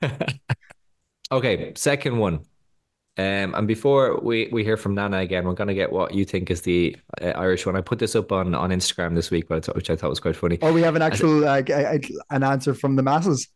Okay, 1.32 1.72
second 1.76 2.18
one. 2.18 2.44
Um, 3.18 3.54
and 3.54 3.68
before 3.68 4.18
we, 4.20 4.48
we 4.52 4.64
hear 4.64 4.78
from 4.78 4.94
Nana 4.94 5.18
again, 5.18 5.44
we're 5.44 5.52
going 5.52 5.68
to 5.68 5.74
get 5.74 5.92
what 5.92 6.14
you 6.14 6.24
think 6.24 6.50
is 6.50 6.62
the 6.62 6.96
uh, 7.20 7.26
Irish 7.36 7.66
one. 7.66 7.76
I 7.76 7.82
put 7.82 7.98
this 7.98 8.16
up 8.16 8.32
on, 8.32 8.54
on 8.54 8.70
Instagram 8.70 9.14
this 9.14 9.30
week, 9.30 9.48
but 9.48 9.66
which 9.74 9.90
I 9.90 9.96
thought 9.96 10.08
was 10.08 10.20
quite 10.20 10.34
funny. 10.34 10.58
Oh, 10.62 10.72
we 10.72 10.80
have 10.80 10.96
an 10.96 11.02
actual 11.02 11.46
uh, 11.46 11.62
an 12.30 12.42
answer 12.42 12.72
from 12.72 12.96
the 12.96 13.02
masses. 13.02 13.48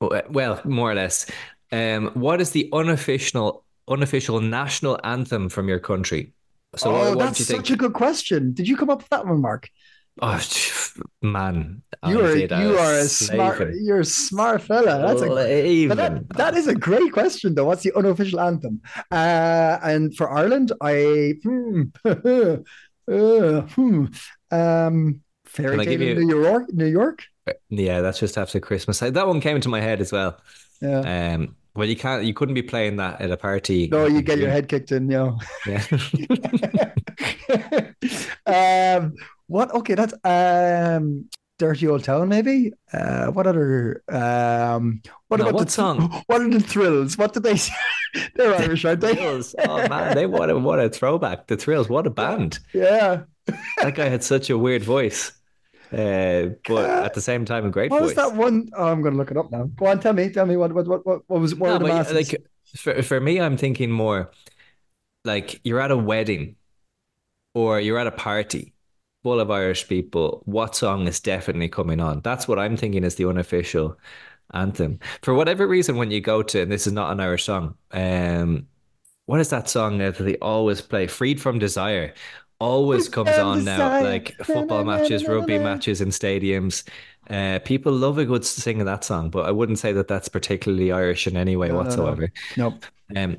Well, 0.00 0.60
more 0.64 0.92
or 0.92 0.94
less. 0.94 1.26
Um, 1.72 2.10
what 2.14 2.40
is 2.40 2.50
the 2.50 2.68
unofficial 2.72 3.64
unofficial 3.88 4.40
national 4.40 5.00
anthem 5.02 5.48
from 5.48 5.68
your 5.68 5.80
country? 5.80 6.32
So 6.76 6.90
oh, 6.90 6.92
what, 6.92 7.16
what 7.16 7.18
that's 7.18 7.40
you 7.40 7.46
think? 7.46 7.66
such 7.66 7.70
a 7.72 7.76
good 7.76 7.94
question. 7.94 8.52
Did 8.52 8.68
you 8.68 8.76
come 8.76 8.90
up 8.90 8.98
with 8.98 9.08
that 9.08 9.26
one, 9.26 9.40
Mark? 9.40 9.68
Oh, 10.22 10.38
man, 11.22 11.82
you 12.06 12.20
are 12.20 12.36
you 12.36 12.76
are 12.76 12.94
a 12.98 13.04
smart 13.04 13.56
slaving. 13.56 13.80
you're 13.82 14.00
a 14.00 14.04
smart 14.04 14.60
fella. 14.60 14.98
That's 15.06 15.22
a 15.22 15.86
but 15.88 15.96
that, 15.96 16.28
that 16.36 16.54
is 16.56 16.66
a 16.66 16.74
great 16.74 17.12
question 17.12 17.54
though. 17.54 17.64
What's 17.64 17.84
the 17.84 17.96
unofficial 17.96 18.40
anthem? 18.40 18.82
Uh, 19.10 19.78
and 19.82 20.14
for 20.14 20.30
Ireland, 20.30 20.72
I 20.82 21.34
hmm, 21.42 21.82
uh, 22.04 22.56
hmm, 23.08 24.06
um, 24.50 25.20
fairy 25.46 25.70
Can 25.70 25.80
I 25.80 25.84
tale 25.84 26.02
you- 26.02 26.14
New 26.26 26.42
York, 26.42 26.72
New 26.72 26.86
York. 26.86 27.24
Yeah, 27.68 28.00
that's 28.00 28.18
just 28.18 28.36
after 28.36 28.60
Christmas. 28.60 29.00
That 29.00 29.26
one 29.26 29.40
came 29.40 29.56
into 29.56 29.68
my 29.68 29.80
head 29.80 30.00
as 30.00 30.12
well. 30.12 30.38
Yeah. 30.80 31.34
Um, 31.34 31.56
well, 31.74 31.88
you 31.88 31.96
can't, 31.96 32.24
you 32.24 32.34
couldn't 32.34 32.54
be 32.54 32.62
playing 32.62 32.96
that 32.96 33.20
at 33.20 33.30
a 33.30 33.36
party. 33.36 33.88
No, 33.88 34.06
you 34.06 34.22
get 34.22 34.38
your 34.38 34.50
head 34.50 34.68
kicked 34.68 34.92
in, 34.92 35.10
you 35.10 35.16
know. 35.16 35.38
Yeah. 35.66 35.82
um, 38.98 39.14
what? 39.50 39.74
Okay, 39.74 39.94
that's 39.94 40.14
um, 40.24 41.28
Dirty 41.58 41.88
Old 41.88 42.04
Town, 42.04 42.28
maybe. 42.28 42.72
Uh, 42.92 43.26
what 43.32 43.46
other? 43.46 44.02
Um, 44.08 45.02
what 45.28 45.38
No, 45.38 45.44
about 45.44 45.54
what 45.54 45.66
the 45.66 45.72
song? 45.72 46.22
What 46.26 46.40
are 46.40 46.48
the 46.48 46.60
Thrills? 46.60 47.18
What 47.18 47.32
did 47.34 47.42
they? 47.42 47.56
say? 47.56 47.74
They're 48.34 48.54
Irish, 48.54 48.84
aren't 48.84 49.00
they? 49.00 49.14
Thrills. 49.14 49.54
Oh 49.58 49.86
man, 49.88 50.14
they 50.14 50.26
what 50.26 50.50
a 50.50 50.58
what 50.58 50.78
a 50.80 50.88
throwback. 50.88 51.46
The 51.48 51.56
Thrills, 51.56 51.88
what 51.88 52.06
a 52.06 52.10
band. 52.10 52.60
Yeah. 52.72 53.22
That 53.82 53.94
guy 53.96 54.08
had 54.08 54.22
such 54.22 54.48
a 54.50 54.56
weird 54.58 54.84
voice. 54.84 55.32
Uh, 55.92 56.50
but 56.68 56.88
at 56.88 57.14
the 57.14 57.20
same 57.20 57.44
time 57.44 57.66
a 57.66 57.70
great 57.70 57.90
What 57.90 58.00
voice. 58.00 58.14
was 58.14 58.14
that 58.14 58.36
one? 58.36 58.70
Oh, 58.76 58.86
I'm 58.86 59.02
going 59.02 59.12
to 59.14 59.18
look 59.18 59.32
it 59.32 59.36
up 59.36 59.50
now. 59.50 59.64
Go 59.64 59.86
on, 59.86 59.98
tell 59.98 60.12
me. 60.12 60.30
Tell 60.30 60.46
me 60.46 60.56
what 60.56 60.72
what 60.72 60.86
what 60.86 61.04
what, 61.04 61.22
what 61.26 61.40
was 61.40 61.54
what 61.56 61.68
No, 61.68 61.78
but, 61.80 62.14
like 62.14 62.36
for 62.76 63.02
for 63.02 63.20
me, 63.20 63.40
I'm 63.40 63.56
thinking 63.56 63.90
more 63.90 64.30
like 65.24 65.60
you're 65.64 65.80
at 65.80 65.90
a 65.90 65.96
wedding 65.96 66.56
or 67.54 67.80
you're 67.80 67.98
at 67.98 68.06
a 68.06 68.12
party 68.12 68.72
full 69.22 69.40
of 69.40 69.50
Irish 69.50 69.88
people. 69.88 70.42
What 70.46 70.74
song 70.76 71.06
is 71.06 71.20
definitely 71.20 71.68
coming 71.68 72.00
on? 72.00 72.20
That's 72.22 72.48
what 72.48 72.58
I'm 72.58 72.76
thinking 72.76 73.04
is 73.04 73.16
the 73.16 73.28
unofficial 73.28 73.98
anthem. 74.54 74.98
For 75.22 75.34
whatever 75.34 75.66
reason, 75.66 75.96
when 75.96 76.10
you 76.10 76.20
go 76.20 76.42
to, 76.42 76.62
and 76.62 76.72
this 76.72 76.86
is 76.86 76.92
not 76.92 77.12
an 77.12 77.20
Irish 77.20 77.44
song, 77.44 77.74
um, 77.92 78.66
what 79.26 79.40
is 79.40 79.50
that 79.50 79.68
song 79.68 79.98
that 79.98 80.18
they 80.18 80.36
always 80.38 80.80
play? 80.80 81.06
Freed 81.06 81.40
from 81.40 81.58
Desire. 81.58 82.14
Always 82.58 83.08
comes 83.08 83.30
on 83.38 83.64
now, 83.64 84.02
like 84.02 84.36
football 84.44 84.84
matches, 84.84 85.26
rugby 85.26 85.58
matches 85.58 86.02
in 86.02 86.08
stadiums. 86.10 86.86
Uh, 87.30 87.58
people 87.64 87.90
love 87.92 88.18
a 88.18 88.24
good 88.26 88.44
singing 88.44 88.82
of 88.82 88.86
that 88.86 89.02
song, 89.04 89.30
but 89.30 89.46
I 89.46 89.50
wouldn't 89.50 89.78
say 89.78 89.92
that 89.92 90.08
that's 90.08 90.28
particularly 90.28 90.92
Irish 90.92 91.26
in 91.26 91.38
any 91.38 91.56
way 91.56 91.68
No, 91.68 91.74
no, 91.74 91.78
no. 91.80 91.84
whatsoever. 91.84 92.32
Nope. 92.58 92.84
Um, 93.16 93.38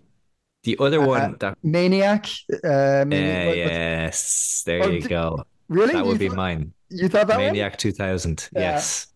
the 0.64 0.76
other 0.80 1.02
Uh, 1.02 1.06
one 1.08 1.36
that 1.40 1.58
Maniac. 1.62 2.26
Uh, 2.52 2.68
uh, 2.68 3.06
Mani- 3.06 3.46
what- 3.46 3.48
what- 3.48 3.58
yes, 3.58 4.64
there 4.66 4.84
Oh, 4.84 4.88
you 4.90 5.02
go. 5.08 5.46
Really? 5.72 5.94
That 5.94 6.06
would 6.06 6.20
be 6.20 6.30
mine. 6.30 6.74
You 6.90 7.08
thought 7.08 7.28
that 7.28 7.38
one? 7.38 7.46
Maniac 7.48 7.78
2000. 7.78 8.50
Yeah. 8.54 8.60
Yes. 8.62 9.08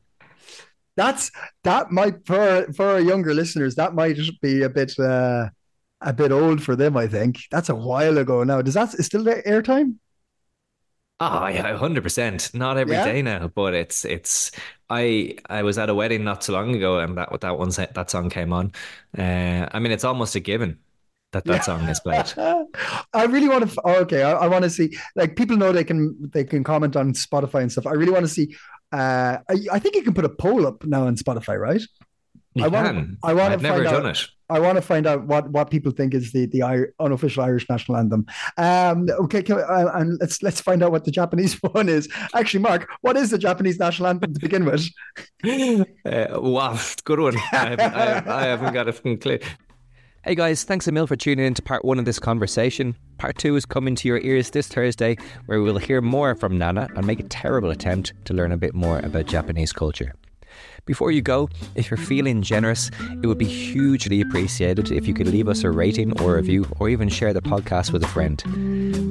That's 0.95 1.29
that 1.63 1.91
might 1.91 2.25
for 2.25 2.71
for 2.73 2.85
our 2.85 2.99
younger 3.01 3.33
listeners 3.33 3.75
that 3.75 3.93
might 3.93 4.17
be 4.41 4.63
a 4.63 4.69
bit 4.69 4.97
uh 4.97 5.49
a 6.01 6.13
bit 6.13 6.31
old 6.31 6.63
for 6.63 6.75
them. 6.77 6.95
I 6.95 7.07
think 7.07 7.39
that's 7.51 7.67
a 7.69 7.75
while 7.75 8.17
ago 8.17 8.43
now. 8.45 8.61
Does 8.61 8.75
that 8.75 8.93
is 8.93 9.05
still 9.05 9.25
airtime? 9.25 9.95
Oh 11.19 11.47
yeah, 11.47 11.77
hundred 11.77 12.03
percent. 12.03 12.53
Not 12.53 12.77
every 12.77 12.95
day 12.97 13.17
Yeah? 13.17 13.21
now, 13.39 13.47
but 13.47 13.73
it's 13.73 14.03
it's. 14.05 14.51
I 14.89 15.37
I 15.49 15.63
was 15.63 15.77
at 15.77 15.89
a 15.89 15.95
wedding 15.95 16.23
not 16.23 16.43
so 16.43 16.53
long 16.53 16.75
ago, 16.75 16.99
and 16.99 17.17
that 17.17 17.29
that 17.41 17.57
one 17.57 17.69
that 17.69 18.09
song 18.09 18.29
came 18.29 18.51
on. 18.53 18.71
Uh, 19.17 19.67
I 19.71 19.79
mean, 19.79 19.91
it's 19.91 20.03
almost 20.03 20.35
a 20.35 20.39
given 20.41 20.79
that 21.35 21.45
that 21.45 21.65
song 21.65 21.81
is 21.89 21.99
played. 22.05 22.25
I 23.13 23.25
really 23.25 23.49
want 23.49 23.69
to. 23.69 23.81
Oh, 23.83 23.95
okay, 24.01 24.23
I, 24.23 24.31
I 24.31 24.47
want 24.47 24.63
to 24.63 24.69
see. 24.69 24.97
Like 25.15 25.35
people 25.35 25.57
know 25.57 25.71
they 25.71 25.83
can 25.83 26.15
they 26.33 26.43
can 26.43 26.63
comment 26.63 26.95
on 26.95 27.13
Spotify 27.13 27.61
and 27.61 27.71
stuff. 27.71 27.85
I 27.87 27.91
really 27.93 28.11
want 28.11 28.23
to 28.25 28.31
see. 28.31 28.55
Uh, 28.91 29.37
I, 29.49 29.55
I 29.73 29.79
think 29.79 29.95
you 29.95 30.03
can 30.03 30.13
put 30.13 30.25
a 30.25 30.29
poll 30.29 30.65
up 30.65 30.85
now 30.85 31.05
on 31.07 31.15
Spotify, 31.17 31.59
right? 31.59 31.81
You 32.53 32.63
I 32.65 32.67
want. 32.69 32.87
can. 32.87 33.17
I 33.23 33.33
want 33.33 33.51
I've 33.53 33.59
to 33.59 33.63
never 33.63 33.83
find 33.83 33.95
done 33.95 34.05
out. 34.07 34.15
it. 34.21 34.27
I 34.47 34.59
want 34.59 34.75
to 34.75 34.81
find 34.83 35.07
out 35.07 35.25
what, 35.25 35.49
what 35.49 35.71
people 35.71 35.91
think 35.91 36.13
is 36.13 36.31
the 36.31 36.45
the 36.45 36.61
unofficial 36.99 37.43
Irish 37.43 37.67
national 37.67 37.97
anthem. 37.97 38.27
Um, 38.57 39.09
okay, 39.23 39.41
we- 39.47 39.61
uh, 39.61 39.89
and 39.99 40.17
let's 40.21 40.41
let's 40.43 40.61
find 40.61 40.83
out 40.83 40.91
what 40.91 41.03
the 41.03 41.11
Japanese 41.11 41.55
one 41.73 41.89
is. 41.89 42.07
Actually, 42.33 42.61
Mark, 42.61 42.87
what 43.01 43.17
is 43.17 43.31
the 43.31 43.37
Japanese 43.39 43.77
national 43.79 44.07
anthem 44.07 44.33
to 44.33 44.39
begin 44.39 44.63
with? 44.65 44.87
Uh, 46.05 46.39
wow, 46.39 46.77
good 47.03 47.19
one. 47.19 47.35
I 47.51 47.69
haven't, 47.69 47.93
I, 47.95 48.23
I 48.41 48.43
haven't 48.45 48.73
got 48.73 48.87
a 48.87 48.93
clue. 48.93 49.39
Hey 50.25 50.33
guys, 50.33 50.63
thanks 50.63 50.87
a 50.87 50.91
mil 50.91 51.05
for 51.05 51.15
tuning 51.15 51.45
in 51.45 51.53
to 51.53 51.61
part 51.61 51.85
one 51.85 51.99
of 51.99 52.05
this 52.05 52.17
conversation. 52.17 52.95
Part 53.19 53.37
two 53.37 53.55
is 53.55 53.63
coming 53.63 53.93
to 53.93 54.07
your 54.07 54.17
ears 54.21 54.49
this 54.49 54.67
Thursday, 54.67 55.17
where 55.45 55.61
we 55.61 55.71
will 55.71 55.77
hear 55.77 56.01
more 56.01 56.33
from 56.33 56.57
Nana 56.57 56.89
and 56.95 57.05
make 57.05 57.19
a 57.19 57.29
terrible 57.29 57.69
attempt 57.69 58.11
to 58.25 58.33
learn 58.33 58.51
a 58.51 58.57
bit 58.57 58.73
more 58.73 58.97
about 58.97 59.27
Japanese 59.27 59.71
culture. 59.71 60.15
Before 60.85 61.11
you 61.11 61.21
go, 61.21 61.47
if 61.75 61.91
you're 61.91 61.99
feeling 61.99 62.41
generous, 62.41 62.89
it 63.21 63.27
would 63.27 63.37
be 63.37 63.45
hugely 63.45 64.19
appreciated 64.19 64.91
if 64.91 65.07
you 65.07 65.13
could 65.13 65.27
leave 65.27 65.47
us 65.47 65.63
a 65.63 65.69
rating 65.69 66.19
or 66.19 66.37
review, 66.37 66.65
or 66.79 66.89
even 66.89 67.07
share 67.07 67.31
the 67.31 67.41
podcast 67.43 67.93
with 67.93 68.03
a 68.03 68.07
friend. 68.07 68.41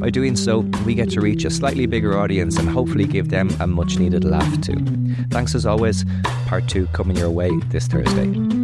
By 0.00 0.10
doing 0.10 0.34
so, 0.34 0.62
we 0.84 0.96
get 0.96 1.10
to 1.10 1.20
reach 1.20 1.44
a 1.44 1.50
slightly 1.50 1.86
bigger 1.86 2.18
audience 2.18 2.58
and 2.58 2.68
hopefully 2.68 3.04
give 3.04 3.28
them 3.28 3.50
a 3.60 3.68
much 3.68 4.00
needed 4.00 4.24
laugh 4.24 4.60
too. 4.62 4.84
Thanks 5.30 5.54
as 5.54 5.64
always. 5.64 6.04
Part 6.46 6.66
two 6.68 6.88
coming 6.88 7.16
your 7.16 7.30
way 7.30 7.52
this 7.68 7.86
Thursday. 7.86 8.63